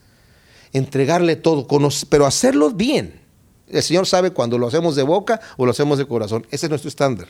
Entregarle 0.73 1.35
todo, 1.35 1.67
pero 2.09 2.27
hacerlo 2.27 2.71
bien. 2.71 3.21
El 3.67 3.83
Señor 3.83 4.07
sabe 4.07 4.31
cuando 4.31 4.57
lo 4.57 4.69
hacemos 4.69 4.95
de 4.95 5.03
boca 5.03 5.41
o 5.57 5.65
lo 5.65 5.73
hacemos 5.73 5.99
de 5.99 6.07
corazón. 6.07 6.47
Ese 6.53 6.67
es 6.67 6.71
nuestro 6.71 6.89
estándar. 6.89 7.27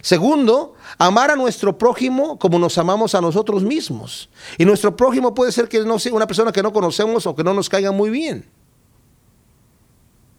Segundo, 0.00 0.74
amar 0.98 1.30
a 1.30 1.36
nuestro 1.36 1.76
prójimo 1.76 2.38
como 2.38 2.58
nos 2.58 2.78
amamos 2.78 3.14
a 3.14 3.20
nosotros 3.20 3.62
mismos. 3.62 4.28
Y 4.56 4.64
nuestro 4.64 4.96
prójimo 4.96 5.34
puede 5.34 5.52
ser 5.52 5.68
que 5.68 5.80
no 5.80 5.98
sea 5.98 6.12
una 6.12 6.26
persona 6.26 6.52
que 6.52 6.62
no 6.62 6.72
conocemos 6.72 7.26
o 7.26 7.34
que 7.34 7.44
no 7.44 7.54
nos 7.54 7.68
caiga 7.68 7.92
muy 7.92 8.10
bien. 8.10 8.48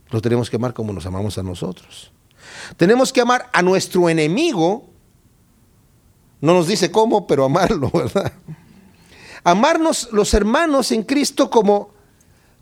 Lo 0.09 0.21
tenemos 0.21 0.49
que 0.49 0.55
amar 0.55 0.73
como 0.73 0.93
nos 0.93 1.05
amamos 1.05 1.37
a 1.37 1.43
nosotros. 1.43 2.11
Tenemos 2.77 3.13
que 3.13 3.21
amar 3.21 3.49
a 3.53 3.61
nuestro 3.61 4.09
enemigo. 4.09 4.89
No 6.41 6.53
nos 6.53 6.67
dice 6.67 6.91
cómo, 6.91 7.27
pero 7.27 7.45
amarlo, 7.45 7.91
¿verdad? 7.93 8.33
Amarnos 9.43 10.09
los 10.11 10.33
hermanos 10.33 10.91
en 10.91 11.03
Cristo 11.03 11.49
como 11.49 11.91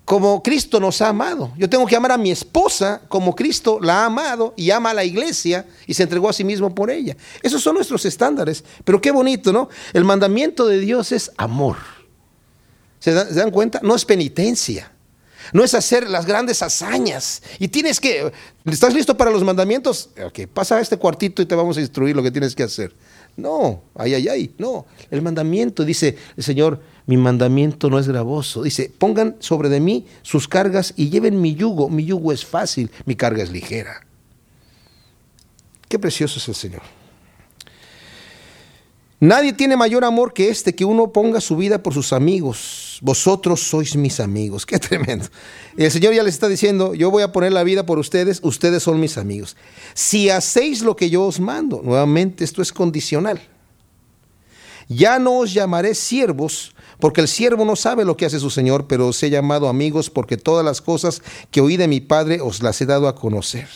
como 0.08 0.42
Cristo 0.42 0.80
nos 0.80 1.02
ha 1.02 1.10
amado. 1.10 1.52
Yo 1.58 1.70
tengo 1.70 1.86
que 1.86 1.94
amar 1.94 2.14
a 2.14 2.18
mi 2.18 2.32
esposa 2.32 3.02
como 3.10 3.36
Cristo 3.36 3.78
la 3.82 4.04
ha 4.04 4.06
amado 4.06 4.54
y 4.56 4.72
ama 4.72 4.92
a 4.92 4.94
la 4.94 5.04
iglesia 5.04 5.66
y 5.86 5.94
se 5.94 6.04
entregó 6.04 6.30
a 6.30 6.34
sí 6.34 6.46
mismo 6.46 6.74
por 6.74 6.90
ella. 6.90 7.18
Esos 7.44 7.62
son 7.62 7.76
nuestros 7.76 8.06
estándares. 8.06 8.64
Pero 8.86 9.02
qué 9.02 9.12
bonito, 9.12 9.52
¿no? 9.52 9.68
El 9.92 10.06
mandamiento 10.06 10.66
de 10.66 10.80
Dios 10.80 11.12
es 11.12 11.30
amor. 11.36 11.76
¿Se 13.00 13.12
dan, 13.12 13.52
cuenta? 13.52 13.82
No 13.84 13.96
es 13.96 14.06
penitencia. 14.06 14.94
No 15.52 15.62
es 15.62 15.74
hacer 15.74 16.10
las 16.10 16.26
grandes 16.26 16.62
hazañas. 16.62 17.44
Y 17.60 17.68
tienes 17.68 18.00
que, 18.00 18.32
¿estás 18.64 18.94
listo 18.94 19.18
para 19.18 19.30
los 19.30 19.44
mandamientos? 19.44 20.12
Ok, 20.26 20.48
pasa 20.54 20.78
a 20.78 20.80
este 20.80 20.96
cuartito 20.96 21.42
y 21.42 21.46
te 21.46 21.54
vamos 21.54 21.76
a 21.76 21.82
instruir 21.82 22.16
lo 22.16 22.24
que 22.24 22.32
tienes 22.32 22.56
que 22.56 22.64
hacer. 22.64 22.96
No, 23.36 23.84
ay, 23.94 24.14
ay, 24.14 24.30
ay, 24.30 24.56
no. 24.58 24.86
El 25.12 25.22
mandamiento, 25.22 25.84
dice 25.84 26.18
el 26.38 26.44
Señor, 26.46 26.82
mi 27.08 27.18
mandamiento 27.18 27.90
no 27.90 27.98
es 27.98 28.08
gravoso. 28.08 28.62
Dice, 28.62 28.92
pongan 28.96 29.38
sobre 29.40 29.70
de 29.70 29.80
mí 29.80 30.06
sus 30.22 30.48
cargas 30.48 30.94
y 30.98 31.10
lleven 31.10 31.42
mi 31.42 31.56
yugo. 31.56 31.90
Mi 31.90 32.06
yugo 32.06 32.34
es 32.34 32.46
fácil, 32.46 32.92
mi 33.06 33.16
carga 33.16 33.42
es 33.42 33.50
ligera. 33.50 34.06
Qué 35.88 35.98
precioso 35.98 36.38
es 36.38 36.48
el 36.50 36.56
Señor. 36.56 36.82
Nadie 39.20 39.54
tiene 39.54 39.76
mayor 39.76 40.04
amor 40.04 40.34
que 40.34 40.50
este, 40.50 40.76
que 40.76 40.86
uno 40.86 41.12
ponga 41.12 41.42
su 41.42 41.56
vida 41.56 41.82
por 41.82 41.94
sus 41.94 42.12
amigos. 42.14 43.00
Vosotros 43.02 43.62
sois 43.62 43.96
mis 43.96 44.20
amigos. 44.20 44.66
Qué 44.66 44.78
tremendo. 44.80 45.26
el 45.78 45.90
Señor 45.90 46.14
ya 46.14 46.24
les 46.24 46.36
está 46.36 46.50
diciendo, 46.50 46.94
yo 46.94 47.10
voy 47.10 47.24
a 47.24 47.32
poner 47.32 47.54
la 47.54 47.64
vida 47.64 47.86
por 47.86 48.00
ustedes, 48.00 48.42
ustedes 48.44 48.84
son 48.84 49.00
mis 49.00 49.18
amigos. 49.18 49.56
Si 49.94 50.30
hacéis 50.30 50.82
lo 50.82 50.98
que 50.98 51.10
yo 51.10 51.24
os 51.24 51.40
mando, 51.40 51.82
nuevamente 51.82 52.44
esto 52.44 52.62
es 52.62 52.74
condicional. 52.74 53.42
Ya 54.90 55.20
no 55.20 55.40
os 55.40 55.54
llamaré 55.54 55.96
siervos, 55.96 56.76
porque 57.00 57.22
el 57.22 57.27
siervo 57.27 57.66
no 57.66 57.75
sabe 57.75 58.06
lo 58.06 58.18
que 58.18 58.25
hace 58.25 58.39
su 58.39 58.50
Señor, 58.50 58.88
pero 58.88 59.08
os 59.08 59.22
he 59.24 59.30
llamado 59.30 59.70
amigos 59.70 60.10
porque 60.10 60.38
todas 60.38 60.66
las 60.66 60.82
cosas 60.82 61.22
que 61.51 61.62
oí 61.62 61.77
de 61.77 61.88
mi 61.88 62.01
Padre 62.01 62.42
os 62.42 62.63
las 62.63 62.82
he 62.82 62.86
dado 62.86 63.08
a 63.08 63.16
conocer. 63.16 63.68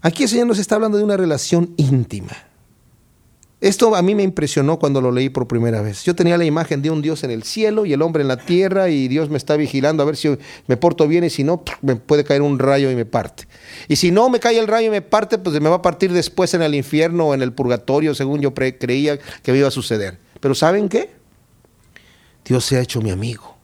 Aquí 0.00 0.22
el 0.22 0.28
Señor 0.28 0.46
nos 0.46 0.58
está 0.58 0.76
hablando 0.76 0.98
de 0.98 1.04
una 1.04 1.16
relación 1.16 1.74
íntima. 1.76 2.36
Esto 3.60 3.96
a 3.96 4.02
mí 4.02 4.14
me 4.14 4.22
impresionó 4.22 4.78
cuando 4.78 5.00
lo 5.00 5.10
leí 5.10 5.30
por 5.30 5.48
primera 5.48 5.80
vez. 5.80 6.04
Yo 6.04 6.14
tenía 6.14 6.36
la 6.36 6.44
imagen 6.44 6.82
de 6.82 6.90
un 6.90 7.00
Dios 7.00 7.24
en 7.24 7.30
el 7.30 7.42
cielo 7.42 7.86
y 7.86 7.94
el 7.94 8.02
hombre 8.02 8.20
en 8.20 8.28
la 8.28 8.36
tierra 8.36 8.90
y 8.90 9.08
Dios 9.08 9.30
me 9.30 9.38
está 9.38 9.56
vigilando 9.56 10.02
a 10.02 10.06
ver 10.06 10.16
si 10.16 10.36
me 10.66 10.76
porto 10.76 11.08
bien 11.08 11.24
y 11.24 11.30
si 11.30 11.42
no, 11.42 11.64
me 11.80 11.96
puede 11.96 12.22
caer 12.22 12.42
un 12.42 12.58
rayo 12.58 12.90
y 12.90 12.94
me 12.94 13.06
parte. 13.06 13.48
Y 13.88 13.96
si 13.96 14.10
no 14.10 14.28
me 14.28 14.40
cae 14.40 14.58
el 14.58 14.66
rayo 14.66 14.88
y 14.88 14.90
me 14.90 15.00
parte, 15.00 15.38
pues 15.38 15.58
me 15.58 15.70
va 15.70 15.76
a 15.76 15.82
partir 15.82 16.12
después 16.12 16.52
en 16.52 16.60
el 16.60 16.74
infierno 16.74 17.28
o 17.28 17.34
en 17.34 17.40
el 17.40 17.54
purgatorio, 17.54 18.14
según 18.14 18.42
yo 18.42 18.52
creía 18.52 19.18
que 19.42 19.56
iba 19.56 19.68
a 19.68 19.70
suceder. 19.70 20.18
Pero 20.38 20.54
¿saben 20.54 20.90
qué? 20.90 21.16
Dios 22.46 22.64
se 22.64 22.76
ha 22.76 22.80
hecho 22.80 23.00
mi 23.00 23.10
amigo. 23.10 23.56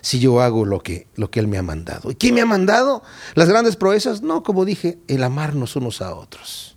Si 0.00 0.18
yo 0.18 0.40
hago 0.40 0.64
lo 0.64 0.80
que, 0.80 1.08
lo 1.16 1.30
que 1.30 1.40
Él 1.40 1.48
me 1.48 1.58
ha 1.58 1.62
mandado. 1.62 2.10
¿Y 2.10 2.14
quién 2.14 2.34
me 2.34 2.40
ha 2.40 2.46
mandado? 2.46 3.02
Las 3.34 3.48
grandes 3.48 3.76
proezas. 3.76 4.22
No, 4.22 4.42
como 4.42 4.64
dije, 4.64 4.98
el 5.08 5.22
amarnos 5.22 5.76
unos 5.76 6.00
a 6.00 6.14
otros. 6.14 6.76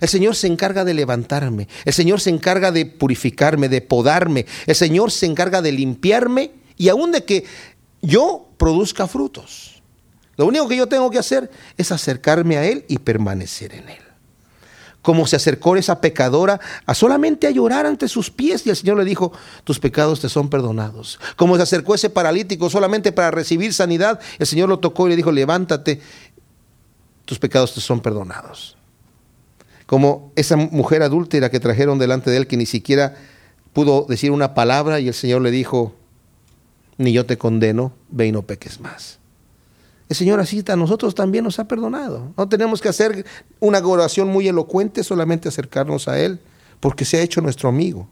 El 0.00 0.08
Señor 0.08 0.36
se 0.36 0.46
encarga 0.46 0.84
de 0.84 0.94
levantarme. 0.94 1.68
El 1.84 1.92
Señor 1.92 2.20
se 2.20 2.30
encarga 2.30 2.70
de 2.70 2.86
purificarme, 2.86 3.68
de 3.68 3.80
podarme. 3.80 4.46
El 4.66 4.76
Señor 4.76 5.10
se 5.10 5.26
encarga 5.26 5.60
de 5.60 5.72
limpiarme 5.72 6.52
y 6.76 6.88
aún 6.88 7.12
de 7.12 7.24
que 7.24 7.44
yo 8.00 8.48
produzca 8.56 9.08
frutos. 9.08 9.82
Lo 10.36 10.46
único 10.46 10.68
que 10.68 10.76
yo 10.76 10.86
tengo 10.86 11.10
que 11.10 11.18
hacer 11.18 11.50
es 11.76 11.90
acercarme 11.90 12.56
a 12.56 12.64
Él 12.64 12.84
y 12.88 12.98
permanecer 12.98 13.74
en 13.74 13.88
Él. 13.88 14.07
Como 15.02 15.26
se 15.26 15.36
acercó 15.36 15.76
esa 15.76 16.00
pecadora 16.00 16.60
a 16.84 16.94
solamente 16.94 17.46
a 17.46 17.50
llorar 17.50 17.86
ante 17.86 18.08
sus 18.08 18.30
pies 18.30 18.66
y 18.66 18.70
el 18.70 18.76
Señor 18.76 18.98
le 18.98 19.04
dijo, 19.04 19.32
tus 19.64 19.78
pecados 19.78 20.20
te 20.20 20.28
son 20.28 20.50
perdonados. 20.50 21.18
Como 21.36 21.56
se 21.56 21.62
acercó 21.62 21.94
ese 21.94 22.10
paralítico 22.10 22.68
solamente 22.68 23.12
para 23.12 23.30
recibir 23.30 23.72
sanidad, 23.72 24.20
el 24.38 24.46
Señor 24.46 24.68
lo 24.68 24.80
tocó 24.80 25.06
y 25.06 25.10
le 25.10 25.16
dijo, 25.16 25.32
levántate, 25.32 26.00
tus 27.24 27.38
pecados 27.38 27.74
te 27.74 27.80
son 27.80 28.00
perdonados 28.00 28.78
como 29.88 30.32
esa 30.36 30.56
mujer 30.56 31.02
adúltera 31.02 31.50
que 31.50 31.60
trajeron 31.60 31.98
delante 31.98 32.30
de 32.30 32.36
él 32.36 32.46
que 32.46 32.58
ni 32.58 32.66
siquiera 32.66 33.16
pudo 33.72 34.04
decir 34.06 34.32
una 34.32 34.52
palabra 34.52 35.00
y 35.00 35.08
el 35.08 35.14
Señor 35.14 35.40
le 35.40 35.50
dijo, 35.50 35.94
ni 36.98 37.14
yo 37.14 37.24
te 37.24 37.38
condeno, 37.38 37.94
ve 38.10 38.26
y 38.26 38.32
no 38.32 38.42
peques 38.42 38.80
más. 38.80 39.18
El 40.08 40.16
Señor 40.16 40.40
así 40.40 40.64
a 40.68 40.76
nosotros 40.76 41.14
también 41.14 41.44
nos 41.44 41.58
ha 41.58 41.68
perdonado. 41.68 42.32
No 42.36 42.48
tenemos 42.48 42.80
que 42.80 42.88
hacer 42.88 43.26
una 43.60 43.78
oración 43.78 44.28
muy 44.28 44.48
elocuente, 44.48 45.04
solamente 45.04 45.48
acercarnos 45.48 46.08
a 46.08 46.18
Él, 46.18 46.40
porque 46.80 47.04
se 47.04 47.18
ha 47.18 47.22
hecho 47.22 47.40
nuestro 47.40 47.68
amigo. 47.68 48.08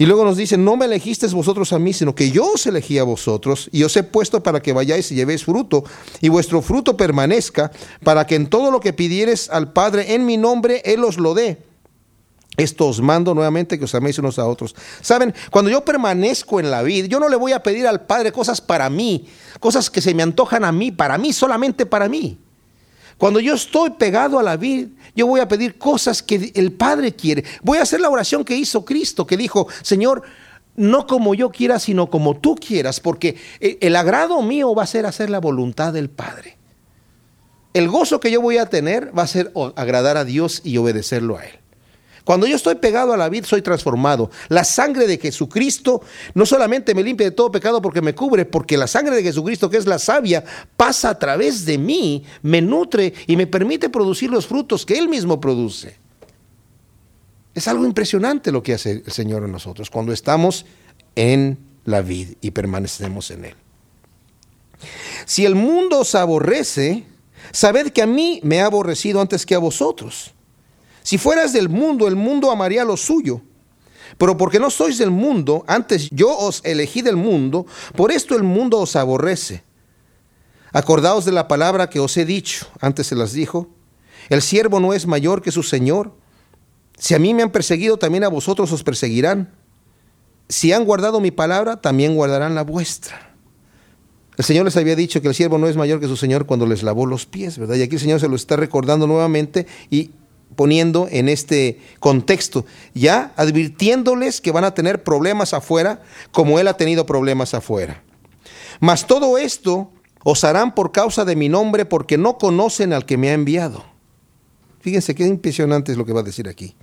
Y 0.00 0.06
luego 0.06 0.24
nos 0.24 0.38
dice, 0.38 0.56
no 0.56 0.76
me 0.76 0.86
elegisteis 0.86 1.34
vosotros 1.34 1.74
a 1.74 1.78
mí, 1.78 1.92
sino 1.92 2.14
que 2.14 2.30
yo 2.30 2.52
os 2.52 2.66
elegí 2.66 2.96
a 2.96 3.04
vosotros 3.04 3.68
y 3.70 3.82
os 3.82 3.94
he 3.98 4.02
puesto 4.02 4.42
para 4.42 4.60
que 4.60 4.72
vayáis 4.72 5.12
y 5.12 5.14
llevéis 5.14 5.44
fruto 5.44 5.84
y 6.22 6.30
vuestro 6.30 6.62
fruto 6.62 6.96
permanezca, 6.96 7.70
para 8.02 8.26
que 8.26 8.34
en 8.34 8.48
todo 8.48 8.70
lo 8.70 8.80
que 8.80 8.94
pidieres 8.94 9.50
al 9.50 9.74
Padre 9.74 10.14
en 10.14 10.24
mi 10.24 10.38
nombre, 10.38 10.80
Él 10.86 11.04
os 11.04 11.18
lo 11.18 11.34
dé. 11.34 11.69
Esto 12.56 12.88
os 12.88 13.00
mando 13.00 13.32
nuevamente 13.34 13.78
que 13.78 13.84
os 13.84 13.94
améis 13.94 14.18
unos 14.18 14.38
a 14.38 14.46
otros. 14.46 14.74
Saben, 15.00 15.34
cuando 15.50 15.70
yo 15.70 15.84
permanezco 15.84 16.60
en 16.60 16.70
la 16.70 16.82
vida, 16.82 17.06
yo 17.06 17.20
no 17.20 17.28
le 17.28 17.36
voy 17.36 17.52
a 17.52 17.62
pedir 17.62 17.86
al 17.86 18.06
Padre 18.06 18.32
cosas 18.32 18.60
para 18.60 18.90
mí, 18.90 19.26
cosas 19.60 19.88
que 19.88 20.00
se 20.00 20.14
me 20.14 20.22
antojan 20.22 20.64
a 20.64 20.72
mí, 20.72 20.90
para 20.90 21.16
mí, 21.16 21.32
solamente 21.32 21.86
para 21.86 22.08
mí. 22.08 22.38
Cuando 23.16 23.38
yo 23.38 23.54
estoy 23.54 23.90
pegado 23.90 24.38
a 24.38 24.42
la 24.42 24.56
vid, 24.56 24.88
yo 25.14 25.26
voy 25.26 25.40
a 25.40 25.48
pedir 25.48 25.78
cosas 25.78 26.22
que 26.22 26.52
el 26.54 26.72
Padre 26.72 27.14
quiere. 27.14 27.44
Voy 27.62 27.78
a 27.78 27.82
hacer 27.82 28.00
la 28.00 28.08
oración 28.08 28.44
que 28.44 28.56
hizo 28.56 28.84
Cristo, 28.84 29.26
que 29.26 29.36
dijo, 29.36 29.68
Señor, 29.82 30.22
no 30.74 31.06
como 31.06 31.34
yo 31.34 31.50
quiera, 31.50 31.78
sino 31.78 32.08
como 32.08 32.38
tú 32.38 32.56
quieras, 32.56 33.00
porque 33.00 33.36
el 33.60 33.94
agrado 33.96 34.40
mío 34.40 34.74
va 34.74 34.84
a 34.84 34.86
ser 34.86 35.04
hacer 35.04 35.28
la 35.28 35.38
voluntad 35.38 35.92
del 35.92 36.08
Padre. 36.08 36.56
El 37.74 37.88
gozo 37.88 38.20
que 38.20 38.30
yo 38.30 38.40
voy 38.40 38.56
a 38.56 38.66
tener 38.66 39.16
va 39.16 39.24
a 39.24 39.26
ser 39.26 39.52
agradar 39.76 40.16
a 40.16 40.24
Dios 40.24 40.62
y 40.64 40.78
obedecerlo 40.78 41.36
a 41.36 41.44
Él. 41.44 41.60
Cuando 42.24 42.46
yo 42.46 42.56
estoy 42.56 42.76
pegado 42.76 43.12
a 43.12 43.16
la 43.16 43.28
vid, 43.28 43.44
soy 43.44 43.62
transformado. 43.62 44.30
La 44.48 44.64
sangre 44.64 45.06
de 45.06 45.18
Jesucristo 45.18 46.02
no 46.34 46.46
solamente 46.46 46.94
me 46.94 47.02
limpia 47.02 47.26
de 47.26 47.36
todo 47.36 47.50
pecado 47.50 47.80
porque 47.80 48.02
me 48.02 48.14
cubre, 48.14 48.44
porque 48.44 48.76
la 48.76 48.86
sangre 48.86 49.16
de 49.16 49.22
Jesucristo, 49.22 49.70
que 49.70 49.78
es 49.78 49.86
la 49.86 49.98
savia, 49.98 50.44
pasa 50.76 51.10
a 51.10 51.18
través 51.18 51.64
de 51.64 51.78
mí, 51.78 52.24
me 52.42 52.60
nutre 52.60 53.14
y 53.26 53.36
me 53.36 53.46
permite 53.46 53.88
producir 53.88 54.30
los 54.30 54.46
frutos 54.46 54.84
que 54.84 54.98
Él 54.98 55.08
mismo 55.08 55.40
produce. 55.40 55.98
Es 57.54 57.66
algo 57.68 57.84
impresionante 57.84 58.52
lo 58.52 58.62
que 58.62 58.74
hace 58.74 59.02
el 59.04 59.12
Señor 59.12 59.44
en 59.44 59.52
nosotros 59.52 59.90
cuando 59.90 60.12
estamos 60.12 60.66
en 61.16 61.58
la 61.84 62.02
vid 62.02 62.34
y 62.40 62.52
permanecemos 62.52 63.30
en 63.30 63.46
Él. 63.46 63.54
Si 65.26 65.44
el 65.44 65.54
mundo 65.54 66.00
os 66.00 66.14
aborrece, 66.14 67.04
sabed 67.52 67.88
que 67.88 68.02
a 68.02 68.06
mí 68.06 68.40
me 68.42 68.60
ha 68.60 68.66
aborrecido 68.66 69.20
antes 69.20 69.44
que 69.44 69.54
a 69.54 69.58
vosotros. 69.58 70.32
Si 71.02 71.18
fueras 71.18 71.52
del 71.52 71.68
mundo, 71.68 72.08
el 72.08 72.16
mundo 72.16 72.50
amaría 72.50 72.84
lo 72.84 72.96
suyo. 72.96 73.40
Pero 74.18 74.36
porque 74.36 74.58
no 74.58 74.70
sois 74.70 74.98
del 74.98 75.10
mundo, 75.10 75.64
antes 75.66 76.10
yo 76.10 76.36
os 76.36 76.60
elegí 76.64 77.02
del 77.02 77.16
mundo, 77.16 77.66
por 77.96 78.12
esto 78.12 78.36
el 78.36 78.42
mundo 78.42 78.78
os 78.78 78.96
aborrece. 78.96 79.62
Acordaos 80.72 81.24
de 81.24 81.32
la 81.32 81.48
palabra 81.48 81.90
que 81.90 82.00
os 82.00 82.16
he 82.16 82.24
dicho, 82.24 82.66
antes 82.80 83.06
se 83.08 83.16
las 83.16 83.32
dijo, 83.32 83.68
el 84.28 84.42
siervo 84.42 84.78
no 84.78 84.92
es 84.92 85.06
mayor 85.06 85.42
que 85.42 85.50
su 85.50 85.62
Señor. 85.62 86.12
Si 86.98 87.14
a 87.14 87.18
mí 87.18 87.34
me 87.34 87.42
han 87.42 87.50
perseguido, 87.50 87.98
también 87.98 88.24
a 88.24 88.28
vosotros 88.28 88.70
os 88.72 88.82
perseguirán. 88.82 89.52
Si 90.48 90.72
han 90.72 90.84
guardado 90.84 91.20
mi 91.20 91.30
palabra, 91.30 91.80
también 91.80 92.14
guardarán 92.14 92.54
la 92.54 92.62
vuestra. 92.62 93.34
El 94.36 94.44
Señor 94.44 94.64
les 94.64 94.76
había 94.76 94.96
dicho 94.96 95.20
que 95.20 95.28
el 95.28 95.34
siervo 95.34 95.58
no 95.58 95.66
es 95.66 95.76
mayor 95.76 96.00
que 96.00 96.06
su 96.06 96.16
Señor 96.16 96.46
cuando 96.46 96.66
les 96.66 96.82
lavó 96.82 97.06
los 97.06 97.26
pies, 97.26 97.58
¿verdad? 97.58 97.76
Y 97.76 97.82
aquí 97.82 97.96
el 97.96 98.00
Señor 98.00 98.20
se 98.20 98.28
lo 98.28 98.36
está 98.36 98.56
recordando 98.56 99.06
nuevamente 99.06 99.66
y 99.90 100.12
poniendo 100.56 101.08
en 101.10 101.28
este 101.28 101.80
contexto, 102.00 102.66
ya 102.94 103.32
advirtiéndoles 103.36 104.40
que 104.40 104.52
van 104.52 104.64
a 104.64 104.74
tener 104.74 105.02
problemas 105.02 105.54
afuera 105.54 106.02
como 106.32 106.58
Él 106.58 106.68
ha 106.68 106.76
tenido 106.76 107.06
problemas 107.06 107.54
afuera. 107.54 108.02
Mas 108.80 109.06
todo 109.06 109.38
esto 109.38 109.90
os 110.24 110.44
harán 110.44 110.74
por 110.74 110.92
causa 110.92 111.24
de 111.24 111.36
mi 111.36 111.48
nombre 111.48 111.84
porque 111.84 112.18
no 112.18 112.38
conocen 112.38 112.92
al 112.92 113.06
que 113.06 113.16
me 113.16 113.30
ha 113.30 113.34
enviado. 113.34 113.84
Fíjense 114.80 115.14
qué 115.14 115.26
impresionante 115.26 115.92
es 115.92 115.98
lo 115.98 116.06
que 116.06 116.12
va 116.12 116.20
a 116.20 116.24
decir 116.24 116.48
aquí. 116.48 116.74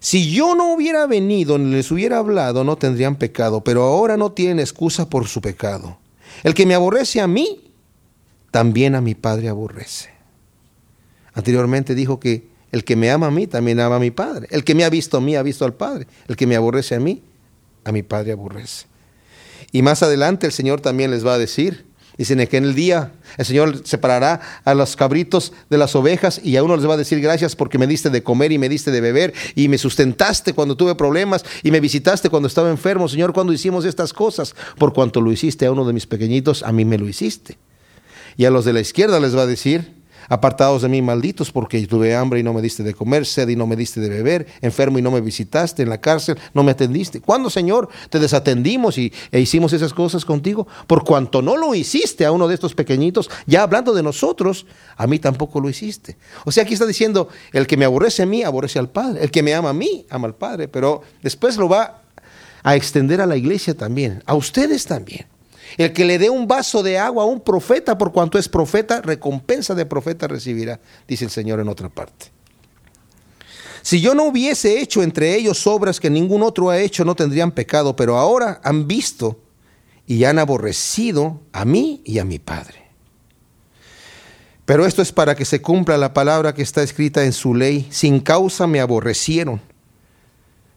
Si 0.00 0.32
yo 0.32 0.56
no 0.56 0.74
hubiera 0.74 1.06
venido 1.06 1.58
ni 1.58 1.70
les 1.70 1.90
hubiera 1.92 2.18
hablado, 2.18 2.64
no 2.64 2.76
tendrían 2.76 3.16
pecado, 3.16 3.62
pero 3.62 3.84
ahora 3.84 4.16
no 4.16 4.32
tienen 4.32 4.58
excusa 4.58 5.08
por 5.08 5.28
su 5.28 5.40
pecado. 5.40 5.98
El 6.42 6.54
que 6.54 6.66
me 6.66 6.74
aborrece 6.74 7.20
a 7.20 7.28
mí, 7.28 7.70
también 8.50 8.96
a 8.96 9.00
mi 9.00 9.14
Padre 9.14 9.48
aborrece. 9.48 10.10
Anteriormente 11.34 11.94
dijo 11.94 12.18
que 12.18 12.51
el 12.72 12.84
que 12.84 12.96
me 12.96 13.10
ama 13.10 13.26
a 13.26 13.30
mí 13.30 13.46
también 13.46 13.78
ama 13.80 13.96
a 13.96 14.00
mi 14.00 14.10
Padre. 14.10 14.48
El 14.50 14.64
que 14.64 14.74
me 14.74 14.84
ha 14.84 14.90
visto 14.90 15.18
a 15.18 15.20
mí 15.20 15.36
ha 15.36 15.42
visto 15.42 15.64
al 15.64 15.74
Padre. 15.74 16.06
El 16.26 16.36
que 16.36 16.46
me 16.46 16.56
aborrece 16.56 16.94
a 16.94 17.00
mí, 17.00 17.22
a 17.84 17.92
mi 17.92 18.02
Padre 18.02 18.32
aborrece. 18.32 18.86
Y 19.70 19.82
más 19.82 20.02
adelante 20.02 20.46
el 20.46 20.52
Señor 20.52 20.80
también 20.80 21.10
les 21.10 21.24
va 21.24 21.34
a 21.34 21.38
decir, 21.38 21.84
dicen 22.16 22.46
que 22.46 22.56
en 22.56 22.64
el 22.64 22.74
día 22.74 23.12
el 23.36 23.44
Señor 23.44 23.86
separará 23.86 24.40
a 24.64 24.74
los 24.74 24.96
cabritos 24.96 25.52
de 25.68 25.78
las 25.78 25.94
ovejas 25.94 26.40
y 26.42 26.56
a 26.56 26.62
uno 26.62 26.76
les 26.76 26.88
va 26.88 26.94
a 26.94 26.98
decir 26.98 27.20
gracias 27.20 27.56
porque 27.56 27.78
me 27.78 27.86
diste 27.86 28.10
de 28.10 28.22
comer 28.22 28.52
y 28.52 28.58
me 28.58 28.68
diste 28.68 28.90
de 28.90 29.00
beber 29.00 29.34
y 29.54 29.68
me 29.68 29.76
sustentaste 29.76 30.54
cuando 30.54 30.76
tuve 30.76 30.94
problemas 30.94 31.44
y 31.62 31.70
me 31.70 31.80
visitaste 31.80 32.30
cuando 32.30 32.48
estaba 32.48 32.70
enfermo. 32.70 33.06
Señor, 33.06 33.34
cuando 33.34 33.52
hicimos 33.52 33.84
estas 33.84 34.14
cosas, 34.14 34.54
por 34.78 34.94
cuanto 34.94 35.20
lo 35.20 35.30
hiciste 35.30 35.66
a 35.66 35.72
uno 35.72 35.86
de 35.86 35.92
mis 35.92 36.06
pequeñitos, 36.06 36.62
a 36.62 36.72
mí 36.72 36.86
me 36.86 36.96
lo 36.98 37.06
hiciste. 37.06 37.58
Y 38.36 38.46
a 38.46 38.50
los 38.50 38.64
de 38.64 38.72
la 38.72 38.80
izquierda 38.80 39.20
les 39.20 39.36
va 39.36 39.42
a 39.42 39.46
decir, 39.46 40.01
Apartados 40.32 40.80
de 40.80 40.88
mí, 40.88 41.02
malditos, 41.02 41.52
porque 41.52 41.86
tuve 41.86 42.16
hambre 42.16 42.40
y 42.40 42.42
no 42.42 42.54
me 42.54 42.62
diste 42.62 42.82
de 42.82 42.94
comer, 42.94 43.26
sed 43.26 43.50
y 43.50 43.54
no 43.54 43.66
me 43.66 43.76
diste 43.76 44.00
de 44.00 44.08
beber, 44.08 44.46
enfermo 44.62 44.98
y 44.98 45.02
no 45.02 45.10
me 45.10 45.20
visitaste, 45.20 45.82
en 45.82 45.90
la 45.90 46.00
cárcel 46.00 46.38
no 46.54 46.62
me 46.62 46.70
atendiste. 46.70 47.20
¿Cuándo, 47.20 47.50
Señor, 47.50 47.90
te 48.08 48.18
desatendimos 48.18 48.96
y, 48.96 49.12
e 49.30 49.40
hicimos 49.40 49.74
esas 49.74 49.92
cosas 49.92 50.24
contigo? 50.24 50.66
Por 50.86 51.04
cuanto 51.04 51.42
no 51.42 51.58
lo 51.58 51.74
hiciste 51.74 52.24
a 52.24 52.32
uno 52.32 52.48
de 52.48 52.54
estos 52.54 52.74
pequeñitos, 52.74 53.28
ya 53.44 53.62
hablando 53.62 53.92
de 53.92 54.02
nosotros, 54.02 54.64
a 54.96 55.06
mí 55.06 55.18
tampoco 55.18 55.60
lo 55.60 55.68
hiciste. 55.68 56.16
O 56.46 56.50
sea, 56.50 56.62
aquí 56.62 56.72
está 56.72 56.86
diciendo, 56.86 57.28
el 57.52 57.66
que 57.66 57.76
me 57.76 57.84
aborrece 57.84 58.22
a 58.22 58.26
mí, 58.26 58.42
aborrece 58.42 58.78
al 58.78 58.88
Padre. 58.88 59.22
El 59.24 59.30
que 59.30 59.42
me 59.42 59.52
ama 59.52 59.68
a 59.68 59.74
mí, 59.74 60.06
ama 60.08 60.28
al 60.28 60.34
Padre. 60.34 60.66
Pero 60.66 61.02
después 61.22 61.58
lo 61.58 61.68
va 61.68 62.00
a 62.62 62.74
extender 62.74 63.20
a 63.20 63.26
la 63.26 63.36
iglesia 63.36 63.74
también, 63.74 64.22
a 64.24 64.34
ustedes 64.34 64.86
también. 64.86 65.26
El 65.76 65.92
que 65.92 66.04
le 66.04 66.18
dé 66.18 66.30
un 66.30 66.46
vaso 66.46 66.82
de 66.82 66.98
agua 66.98 67.24
a 67.24 67.26
un 67.26 67.40
profeta, 67.40 67.96
por 67.98 68.12
cuanto 68.12 68.38
es 68.38 68.48
profeta, 68.48 69.00
recompensa 69.00 69.74
de 69.74 69.86
profeta 69.86 70.28
recibirá, 70.28 70.80
dice 71.08 71.24
el 71.24 71.30
Señor 71.30 71.60
en 71.60 71.68
otra 71.68 71.88
parte. 71.88 72.26
Si 73.82 74.00
yo 74.00 74.14
no 74.14 74.24
hubiese 74.24 74.80
hecho 74.80 75.02
entre 75.02 75.34
ellos 75.34 75.66
obras 75.66 75.98
que 75.98 76.08
ningún 76.08 76.42
otro 76.42 76.70
ha 76.70 76.78
hecho, 76.78 77.04
no 77.04 77.16
tendrían 77.16 77.50
pecado, 77.50 77.96
pero 77.96 78.16
ahora 78.16 78.60
han 78.62 78.86
visto 78.86 79.40
y 80.06 80.24
han 80.24 80.38
aborrecido 80.38 81.40
a 81.52 81.64
mí 81.64 82.00
y 82.04 82.18
a 82.18 82.24
mi 82.24 82.38
Padre. 82.38 82.82
Pero 84.64 84.86
esto 84.86 85.02
es 85.02 85.10
para 85.10 85.34
que 85.34 85.44
se 85.44 85.60
cumpla 85.60 85.98
la 85.98 86.14
palabra 86.14 86.54
que 86.54 86.62
está 86.62 86.82
escrita 86.82 87.24
en 87.24 87.32
su 87.32 87.54
ley. 87.54 87.88
Sin 87.90 88.20
causa 88.20 88.68
me 88.68 88.80
aborrecieron. 88.80 89.60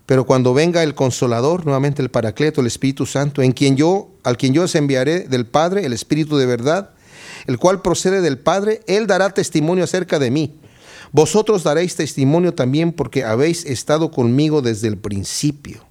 Pero 0.06 0.26
cuando 0.26 0.54
venga 0.54 0.84
el 0.84 0.94
consolador, 0.94 1.66
nuevamente 1.66 2.02
el 2.02 2.12
Paracleto, 2.12 2.62
el 2.62 2.68
Espíritu 2.68 3.06
Santo, 3.06 3.42
en 3.42 3.54
quien 3.54 3.76
yo, 3.76 4.10
al 4.24 4.38
quien 4.38 4.54
yo 4.54 4.64
os 4.64 4.76
enviaré 4.76 5.22
del 5.22 5.46
Padre, 5.46 5.86
el 5.86 5.94
Espíritu 5.94 6.38
de 6.38 6.46
verdad, 6.46 6.92
el 7.48 7.58
cual 7.58 7.82
procede 7.82 8.22
del 8.22 8.38
Padre, 8.38 8.82
él 8.88 9.08
dará 9.08 9.32
testimonio 9.32 9.84
acerca 9.84 10.20
de 10.20 10.32
mí. 10.32 10.60
Vosotros 11.12 11.64
daréis 11.64 11.96
testimonio 11.96 12.54
también 12.54 12.92
porque 12.92 13.24
habéis 13.24 13.66
estado 13.66 14.12
conmigo 14.12 14.62
desde 14.62 14.88
el 14.88 14.98
principio. 14.98 15.86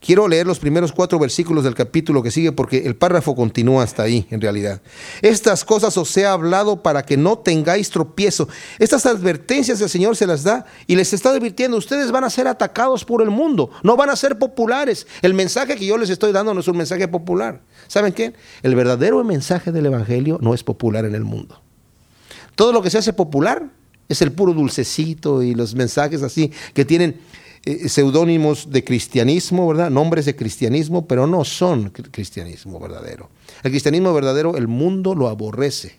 Quiero 0.00 0.26
leer 0.28 0.46
los 0.46 0.58
primeros 0.58 0.92
cuatro 0.92 1.18
versículos 1.18 1.62
del 1.62 1.74
capítulo 1.74 2.22
que 2.22 2.30
sigue 2.30 2.52
porque 2.52 2.86
el 2.86 2.96
párrafo 2.96 3.36
continúa 3.36 3.82
hasta 3.82 4.02
ahí, 4.02 4.26
en 4.30 4.40
realidad. 4.40 4.80
Estas 5.20 5.62
cosas 5.62 5.94
os 5.98 6.16
he 6.16 6.24
hablado 6.24 6.82
para 6.82 7.02
que 7.04 7.18
no 7.18 7.38
tengáis 7.38 7.90
tropiezo. 7.90 8.48
Estas 8.78 9.04
advertencias 9.04 9.78
el 9.82 9.90
Señor 9.90 10.16
se 10.16 10.26
las 10.26 10.42
da 10.42 10.64
y 10.86 10.96
les 10.96 11.12
está 11.12 11.30
advirtiendo, 11.30 11.76
ustedes 11.76 12.10
van 12.12 12.24
a 12.24 12.30
ser 12.30 12.48
atacados 12.48 13.04
por 13.04 13.20
el 13.20 13.28
mundo, 13.28 13.70
no 13.82 13.94
van 13.94 14.08
a 14.08 14.16
ser 14.16 14.38
populares. 14.38 15.06
El 15.20 15.34
mensaje 15.34 15.76
que 15.76 15.84
yo 15.84 15.98
les 15.98 16.08
estoy 16.08 16.32
dando 16.32 16.54
no 16.54 16.60
es 16.60 16.68
un 16.68 16.78
mensaje 16.78 17.06
popular. 17.06 17.60
¿Saben 17.86 18.14
qué? 18.14 18.32
El 18.62 18.74
verdadero 18.74 19.22
mensaje 19.22 19.70
del 19.70 19.84
Evangelio 19.84 20.38
no 20.40 20.54
es 20.54 20.64
popular 20.64 21.04
en 21.04 21.14
el 21.14 21.24
mundo. 21.24 21.60
Todo 22.54 22.72
lo 22.72 22.80
que 22.80 22.88
se 22.88 22.96
hace 22.96 23.12
popular 23.12 23.68
es 24.08 24.22
el 24.22 24.32
puro 24.32 24.54
dulcecito 24.54 25.42
y 25.42 25.54
los 25.54 25.74
mensajes 25.74 26.22
así 26.22 26.52
que 26.74 26.84
tienen 26.84 27.20
eh, 27.64 27.88
seudónimos 27.88 28.70
de 28.70 28.82
cristianismo, 28.84 29.68
¿verdad? 29.68 29.90
Nombres 29.90 30.24
de 30.24 30.34
cristianismo, 30.34 31.06
pero 31.06 31.26
no 31.26 31.44
son 31.44 31.90
cristianismo 31.90 32.80
verdadero. 32.80 33.28
El 33.62 33.70
cristianismo 33.70 34.14
verdadero, 34.14 34.56
el 34.56 34.66
mundo 34.66 35.14
lo 35.14 35.28
aborrece, 35.28 35.98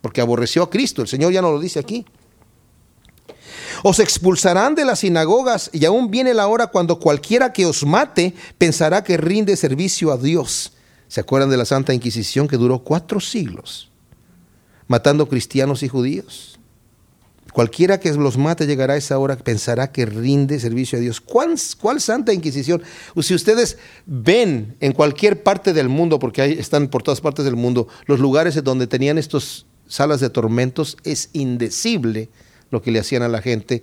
porque 0.00 0.22
aborreció 0.22 0.62
a 0.62 0.70
Cristo, 0.70 1.02
el 1.02 1.08
Señor 1.08 1.32
ya 1.32 1.42
no 1.42 1.52
lo 1.52 1.60
dice 1.60 1.78
aquí. 1.78 2.06
Os 3.82 3.98
expulsarán 3.98 4.74
de 4.74 4.84
las 4.86 5.00
sinagogas 5.00 5.68
y 5.72 5.84
aún 5.84 6.10
viene 6.10 6.32
la 6.32 6.46
hora 6.46 6.68
cuando 6.68 6.98
cualquiera 6.98 7.52
que 7.52 7.66
os 7.66 7.84
mate 7.84 8.34
pensará 8.56 9.04
que 9.04 9.18
rinde 9.18 9.56
servicio 9.56 10.10
a 10.10 10.16
Dios. 10.16 10.72
¿Se 11.08 11.20
acuerdan 11.20 11.50
de 11.50 11.56
la 11.56 11.66
Santa 11.66 11.94
Inquisición 11.94 12.48
que 12.48 12.56
duró 12.56 12.80
cuatro 12.80 13.20
siglos, 13.20 13.90
matando 14.88 15.28
cristianos 15.28 15.82
y 15.82 15.88
judíos? 15.88 16.58
Cualquiera 17.56 17.98
que 17.98 18.12
los 18.12 18.36
mate 18.36 18.66
llegará 18.66 18.92
a 18.92 18.96
esa 18.98 19.18
hora, 19.18 19.34
pensará 19.34 19.90
que 19.90 20.04
rinde 20.04 20.60
servicio 20.60 20.98
a 20.98 21.00
Dios. 21.00 21.22
¿Cuál, 21.22 21.54
¿Cuál, 21.80 22.02
santa 22.02 22.34
inquisición? 22.34 22.82
Si 23.22 23.32
ustedes 23.32 23.78
ven 24.04 24.76
en 24.80 24.92
cualquier 24.92 25.42
parte 25.42 25.72
del 25.72 25.88
mundo, 25.88 26.18
porque 26.18 26.44
están 26.44 26.88
por 26.88 27.02
todas 27.02 27.22
partes 27.22 27.46
del 27.46 27.56
mundo, 27.56 27.88
los 28.04 28.20
lugares 28.20 28.62
donde 28.62 28.86
tenían 28.86 29.16
estas 29.16 29.64
salas 29.86 30.20
de 30.20 30.28
tormentos, 30.28 30.98
es 31.02 31.30
indecible 31.32 32.28
lo 32.70 32.82
que 32.82 32.90
le 32.90 32.98
hacían 32.98 33.22
a 33.22 33.28
la 33.28 33.40
gente 33.40 33.82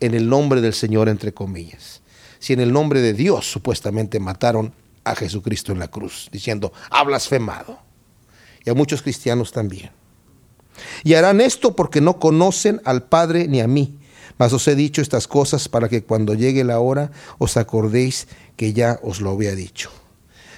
en 0.00 0.12
el 0.12 0.28
nombre 0.28 0.60
del 0.60 0.74
Señor, 0.74 1.08
entre 1.08 1.32
comillas. 1.32 2.02
Si 2.40 2.52
en 2.52 2.60
el 2.60 2.74
nombre 2.74 3.00
de 3.00 3.14
Dios 3.14 3.50
supuestamente 3.50 4.20
mataron 4.20 4.74
a 5.02 5.14
Jesucristo 5.14 5.72
en 5.72 5.78
la 5.78 5.88
cruz, 5.88 6.28
diciendo, 6.30 6.74
ha 6.90 7.02
blasfemado. 7.04 7.78
Y 8.66 8.68
a 8.68 8.74
muchos 8.74 9.00
cristianos 9.00 9.50
también. 9.50 10.03
Y 11.02 11.14
harán 11.14 11.40
esto 11.40 11.76
porque 11.76 12.00
no 12.00 12.18
conocen 12.18 12.80
al 12.84 13.04
Padre 13.04 13.48
ni 13.48 13.60
a 13.60 13.68
mí. 13.68 13.94
Mas 14.38 14.52
os 14.52 14.66
he 14.66 14.74
dicho 14.74 15.00
estas 15.00 15.28
cosas 15.28 15.68
para 15.68 15.88
que 15.88 16.02
cuando 16.02 16.34
llegue 16.34 16.64
la 16.64 16.80
hora 16.80 17.10
os 17.38 17.56
acordéis 17.56 18.26
que 18.56 18.72
ya 18.72 18.98
os 19.02 19.20
lo 19.20 19.30
había 19.30 19.54
dicho. 19.54 19.90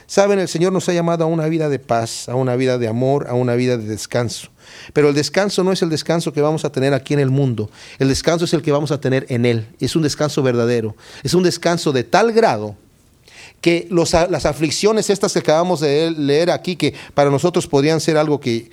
Saben, 0.07 0.39
el 0.39 0.47
Señor 0.47 0.73
nos 0.73 0.89
ha 0.89 0.93
llamado 0.93 1.25
a 1.25 1.27
una 1.27 1.49
vida 1.49 1.69
de 1.69 1.81
paz, 1.81 2.29
a 2.29 2.37
una 2.37 2.55
vida 2.55 2.79
de 2.79 2.87
amor, 2.87 3.27
a 3.29 3.35
una 3.35 3.57
vida 3.57 3.77
de 3.77 3.87
descanso. 3.87 4.51
Pero 4.93 5.09
el 5.09 5.15
descanso 5.15 5.65
no 5.65 5.73
es 5.73 5.83
el 5.83 5.91
descanso 5.91 6.33
que 6.33 6.41
vamos 6.41 6.65
a 6.65 6.71
tener 6.71 6.95
aquí 6.95 7.13
en 7.13 7.21
el 7.21 7.31
mundo. 7.31 7.71
El 7.99 8.09
descanso 8.09 8.45
es 8.45 8.55
el 8.55 8.63
que 8.63 8.71
vamos 8.71 8.93
a 8.93 9.01
tener 9.01 9.27
en 9.31 9.45
Él. 9.45 9.67
Es 9.81 9.97
un 9.97 10.03
descanso 10.03 10.45
verdadero. 10.45 10.95
Es 11.25 11.35
un 11.35 11.43
descanso 11.43 11.93
de 11.93 12.05
tal 12.05 12.33
grado 12.33 12.77
que 13.61 13.89
las 13.91 14.47
aflicciones 14.47 15.11
estas 15.11 15.33
que 15.33 15.41
acabamos 15.41 15.81
de 15.81 16.13
leer 16.13 16.51
aquí, 16.51 16.77
que 16.77 16.95
para 17.15 17.31
nosotros 17.31 17.67
podrían 17.67 18.01
ser 18.01 18.17
algo 18.17 18.39
que 18.39 18.71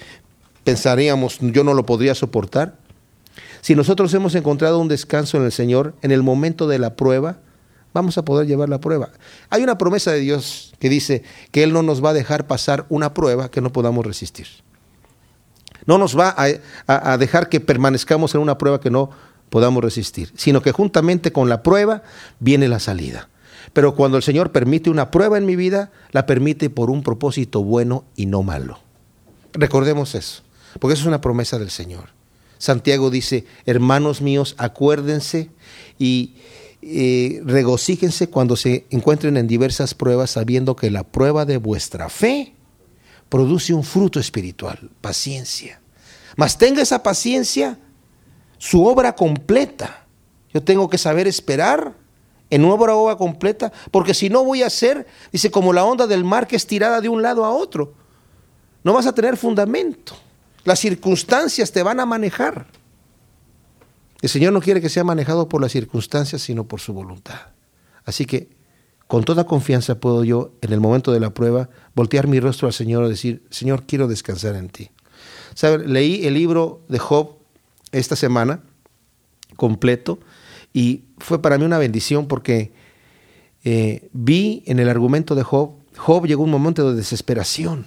pensaríamos, 0.64 1.40
yo 1.40 1.64
no 1.64 1.74
lo 1.74 1.86
podría 1.86 2.16
soportar. 2.16 2.76
Si 3.62 3.76
nosotros 3.76 4.14
hemos 4.14 4.36
encontrado 4.36 4.80
un 4.80 4.88
descanso 4.88 5.38
en 5.38 5.44
el 5.44 5.52
Señor, 5.52 5.96
en 6.02 6.12
el 6.12 6.24
momento 6.24 6.68
de 6.68 6.80
la 6.80 6.96
prueba, 6.96 7.38
vamos 7.94 8.18
a 8.18 8.26
poder 8.26 8.48
llevar 8.48 8.70
la 8.70 8.80
prueba. 8.80 9.10
Hay 9.50 9.64
una 9.64 9.78
promesa 9.78 10.12
de 10.12 10.20
Dios 10.20 10.74
que 10.80 10.90
dice 10.90 11.24
que 11.52 11.64
Él 11.64 11.74
no 11.74 11.84
nos 11.84 12.04
va 12.04 12.10
a 12.10 12.14
dejar 12.14 12.48
pasar 12.48 12.86
una 12.90 13.14
prueba 13.14 13.50
que 13.50 13.62
no 13.62 13.72
podamos 13.72 14.06
resistir. 14.06 14.48
No 15.86 15.98
nos 15.98 16.18
va 16.18 16.36
a, 16.88 17.18
dejar 17.18 17.50
que 17.50 17.60
permanezcamos 17.60 18.36
en 18.36 18.42
una 18.42 18.58
prueba 18.58 18.80
que 18.80 18.90
no 18.90 19.10
podamos 19.50 19.84
resistir, 19.84 20.32
sino 20.36 20.62
que 20.62 20.72
juntamente 20.72 21.32
con 21.32 21.50
la 21.50 21.62
prueba 21.62 22.04
viene 22.40 22.68
la 22.68 22.80
salida. 22.80 23.30
Pero 23.74 23.96
cuando 23.96 24.18
el 24.18 24.24
Señor 24.24 24.52
permite 24.52 24.90
una 24.90 25.12
prueba 25.12 25.38
en 25.38 25.46
mi 25.46 25.56
vida, 25.56 25.92
la 26.12 26.26
permite 26.26 26.70
por 26.70 26.90
un 26.90 27.04
propósito 27.04 27.64
bueno 27.64 28.06
y 28.16 28.26
no 28.26 28.44
malo. 28.44 28.80
Recordemos 29.54 30.16
eso 30.16 30.44
porque 30.80 30.94
eso 30.94 31.04
es 31.04 31.08
una 31.08 31.22
promesa 31.22 31.60
del 31.60 31.70
Señor. 31.70 32.10
Santiago 32.58 33.10
dice, 33.10 33.46
hermanos 33.66 34.22
míos, 34.22 34.56
acuérdense 34.58 35.50
y 36.00 36.36
eh, 36.82 37.42
regocíjense 37.46 38.30
cuando 38.30 38.56
se 38.56 38.86
encuentren 38.90 39.38
en 39.38 39.48
diversas 39.48 39.94
pruebas, 39.94 40.32
sabiendo 40.32 40.76
que 40.76 40.92
la 40.92 41.04
prueba 41.04 41.46
de 41.46 41.58
vuestra 41.58 42.10
fe 42.10 42.54
produce 43.30 43.74
un 43.74 43.84
fruto 43.84 44.20
espiritual, 44.20 44.92
paciencia. 45.02 45.82
Mas 46.36 46.58
tenga 46.58 46.82
esa 46.82 47.04
paciencia 47.04 47.80
su 48.58 48.86
obra 48.86 49.16
completa. 49.16 50.06
Yo 50.54 50.64
tengo 50.64 50.90
que 50.90 50.98
saber 50.98 51.28
esperar 51.28 51.96
en 52.50 52.64
una 52.64 52.76
obra 52.76 53.16
completa, 53.16 53.72
porque 53.92 54.14
si 54.14 54.30
no 54.30 54.44
voy 54.44 54.62
a 54.62 54.70
ser, 54.70 55.08
dice, 55.32 55.52
como 55.52 55.74
la 55.74 55.84
onda 55.84 56.06
del 56.06 56.24
mar 56.24 56.48
que 56.48 56.56
es 56.56 56.68
tirada 56.68 57.02
de 57.02 57.10
un 57.10 57.22
lado 57.22 57.44
a 57.46 57.50
otro. 57.50 57.94
No 58.84 58.94
vas 58.94 59.08
a 59.08 59.16
tener 59.16 59.38
fundamento. 59.38 60.16
Las 60.64 60.80
circunstancias 60.80 61.72
te 61.72 61.84
van 61.84 62.00
a 62.00 62.06
manejar. 62.06 62.68
El 64.22 64.30
Señor 64.30 64.54
no 64.54 64.62
quiere 64.62 64.80
que 64.80 64.90
sea 64.90 65.04
manejado 65.04 65.50
por 65.50 65.62
las 65.62 65.72
circunstancias, 65.72 66.42
sino 66.42 66.64
por 66.66 66.80
su 66.80 66.94
voluntad. 66.94 67.40
Así 68.06 68.26
que 68.26 68.50
con 69.08 69.26
toda 69.26 69.46
confianza 69.46 70.00
puedo 70.00 70.24
yo, 70.24 70.54
en 70.62 70.72
el 70.72 70.80
momento 70.80 71.12
de 71.12 71.20
la 71.20 71.34
prueba, 71.34 71.70
voltear 71.94 72.28
mi 72.28 72.40
rostro 72.40 72.68
al 72.68 72.74
Señor 72.74 73.06
y 73.06 73.10
decir, 73.10 73.44
Señor, 73.50 73.84
quiero 73.86 74.08
descansar 74.08 74.56
en 74.56 74.70
ti. 74.70 74.90
Leí 75.86 76.26
el 76.26 76.34
libro 76.34 76.82
de 76.88 77.00
Job 77.00 77.36
esta 77.92 78.16
semana, 78.16 78.62
completo, 79.56 80.20
y 80.74 81.04
fue 81.20 81.42
para 81.42 81.58
mí 81.58 81.66
una 81.66 81.78
bendición 81.78 82.28
porque 82.28 82.72
eh, 83.64 84.10
vi 84.14 84.64
en 84.66 84.80
el 84.80 84.90
argumento 84.90 85.36
de 85.36 85.44
Job, 85.44 85.72
Job 85.96 86.26
llegó 86.26 86.44
a 86.44 86.46
un 86.46 86.52
momento 86.52 86.90
de 86.90 86.96
desesperación 86.96 87.86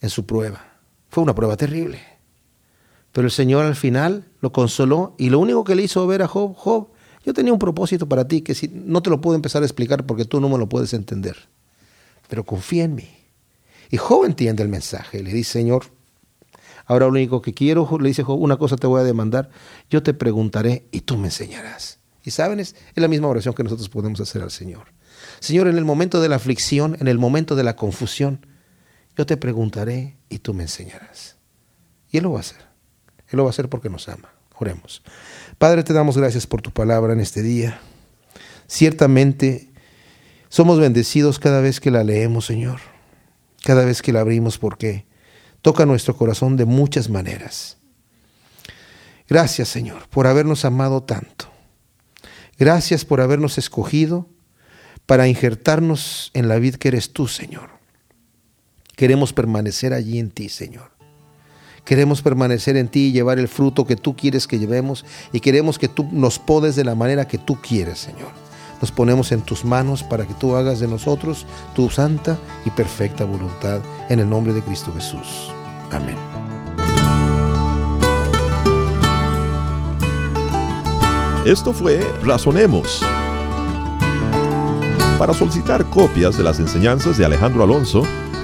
en 0.00 0.10
su 0.10 0.24
prueba. 0.26 0.75
Fue 1.08 1.22
una 1.22 1.34
prueba 1.34 1.56
terrible. 1.56 2.00
Pero 3.12 3.26
el 3.26 3.32
Señor 3.32 3.64
al 3.64 3.76
final 3.76 4.26
lo 4.40 4.52
consoló 4.52 5.14
y 5.18 5.30
lo 5.30 5.38
único 5.38 5.64
que 5.64 5.74
le 5.74 5.82
hizo 5.82 6.06
ver 6.06 6.22
a 6.22 6.28
Job, 6.28 6.54
Job, 6.54 6.88
yo 7.24 7.32
tenía 7.32 7.52
un 7.52 7.58
propósito 7.58 8.08
para 8.08 8.28
ti 8.28 8.42
que 8.42 8.54
si, 8.54 8.68
no 8.68 9.02
te 9.02 9.10
lo 9.10 9.20
puedo 9.20 9.34
empezar 9.34 9.62
a 9.62 9.66
explicar 9.66 10.04
porque 10.06 10.24
tú 10.24 10.40
no 10.40 10.48
me 10.48 10.58
lo 10.58 10.68
puedes 10.68 10.92
entender. 10.92 11.36
Pero 12.28 12.44
confía 12.44 12.84
en 12.84 12.94
mí. 12.94 13.08
Y 13.90 13.96
Job 13.96 14.24
entiende 14.24 14.62
el 14.62 14.68
mensaje. 14.68 15.22
Le 15.22 15.32
dice, 15.32 15.52
Señor, 15.52 15.86
ahora 16.84 17.06
lo 17.06 17.12
único 17.12 17.40
que 17.40 17.54
quiero, 17.54 17.88
le 17.98 18.08
dice 18.08 18.22
Job, 18.22 18.40
una 18.40 18.58
cosa 18.58 18.76
te 18.76 18.86
voy 18.86 19.00
a 19.00 19.04
demandar. 19.04 19.50
Yo 19.88 20.02
te 20.02 20.12
preguntaré 20.14 20.86
y 20.92 21.00
tú 21.00 21.16
me 21.16 21.28
enseñarás. 21.28 21.98
Y 22.22 22.32
saben, 22.32 22.60
es 22.60 22.74
la 22.94 23.08
misma 23.08 23.28
oración 23.28 23.54
que 23.54 23.62
nosotros 23.62 23.88
podemos 23.88 24.20
hacer 24.20 24.42
al 24.42 24.50
Señor. 24.50 24.88
Señor, 25.40 25.68
en 25.68 25.78
el 25.78 25.84
momento 25.84 26.20
de 26.20 26.28
la 26.28 26.36
aflicción, 26.36 26.96
en 27.00 27.08
el 27.08 27.18
momento 27.18 27.56
de 27.56 27.64
la 27.64 27.76
confusión, 27.76 28.44
yo 29.16 29.26
te 29.26 29.36
preguntaré 29.36 30.16
y 30.28 30.38
tú 30.38 30.54
me 30.54 30.64
enseñarás. 30.64 31.36
Y 32.10 32.18
Él 32.18 32.24
lo 32.24 32.32
va 32.32 32.38
a 32.38 32.40
hacer. 32.40 32.60
Él 33.28 33.38
lo 33.38 33.44
va 33.44 33.48
a 33.48 33.50
hacer 33.50 33.68
porque 33.68 33.88
nos 33.88 34.08
ama. 34.08 34.30
Oremos. 34.58 35.02
Padre, 35.58 35.82
te 35.82 35.92
damos 35.92 36.16
gracias 36.16 36.46
por 36.46 36.62
tu 36.62 36.70
palabra 36.70 37.12
en 37.12 37.20
este 37.20 37.42
día. 37.42 37.80
Ciertamente 38.66 39.70
somos 40.48 40.78
bendecidos 40.78 41.38
cada 41.38 41.60
vez 41.60 41.80
que 41.80 41.90
la 41.90 42.04
leemos, 42.04 42.46
Señor. 42.46 42.80
Cada 43.64 43.84
vez 43.84 44.02
que 44.02 44.12
la 44.12 44.20
abrimos 44.20 44.58
porque 44.58 45.06
toca 45.62 45.86
nuestro 45.86 46.16
corazón 46.16 46.56
de 46.56 46.64
muchas 46.64 47.10
maneras. 47.10 47.78
Gracias, 49.28 49.68
Señor, 49.68 50.08
por 50.08 50.26
habernos 50.26 50.64
amado 50.64 51.02
tanto. 51.02 51.50
Gracias 52.58 53.04
por 53.04 53.20
habernos 53.20 53.58
escogido 53.58 54.28
para 55.04 55.28
injertarnos 55.28 56.30
en 56.34 56.48
la 56.48 56.56
vida 56.58 56.78
que 56.78 56.88
eres 56.88 57.12
tú, 57.12 57.28
Señor. 57.28 57.75
Queremos 58.96 59.34
permanecer 59.34 59.92
allí 59.92 60.18
en 60.18 60.30
ti, 60.30 60.48
Señor. 60.48 60.90
Queremos 61.84 62.22
permanecer 62.22 62.78
en 62.78 62.88
ti 62.88 63.08
y 63.08 63.12
llevar 63.12 63.38
el 63.38 63.46
fruto 63.46 63.86
que 63.86 63.94
tú 63.94 64.16
quieres 64.16 64.46
que 64.48 64.58
llevemos 64.58 65.04
y 65.32 65.40
queremos 65.40 65.78
que 65.78 65.86
tú 65.86 66.08
nos 66.10 66.38
podes 66.38 66.74
de 66.76 66.84
la 66.84 66.94
manera 66.94 67.28
que 67.28 67.36
tú 67.36 67.60
quieres, 67.60 67.98
Señor. 67.98 68.30
Nos 68.80 68.90
ponemos 68.90 69.32
en 69.32 69.42
tus 69.42 69.64
manos 69.66 70.02
para 70.02 70.26
que 70.26 70.32
tú 70.34 70.56
hagas 70.56 70.80
de 70.80 70.88
nosotros 70.88 71.46
tu 71.74 71.90
santa 71.90 72.38
y 72.64 72.70
perfecta 72.70 73.24
voluntad 73.24 73.80
en 74.08 74.18
el 74.18 74.28
nombre 74.28 74.54
de 74.54 74.62
Cristo 74.62 74.92
Jesús. 74.94 75.52
Amén. 75.92 76.16
Esto 81.44 81.72
fue 81.74 82.00
Razonemos. 82.24 83.02
Para 85.18 85.32
solicitar 85.32 85.84
copias 85.90 86.36
de 86.36 86.44
las 86.44 86.58
enseñanzas 86.58 87.16
de 87.16 87.24
Alejandro 87.24 87.62
Alonso, 87.62 88.02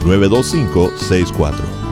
92564. 0.00 1.85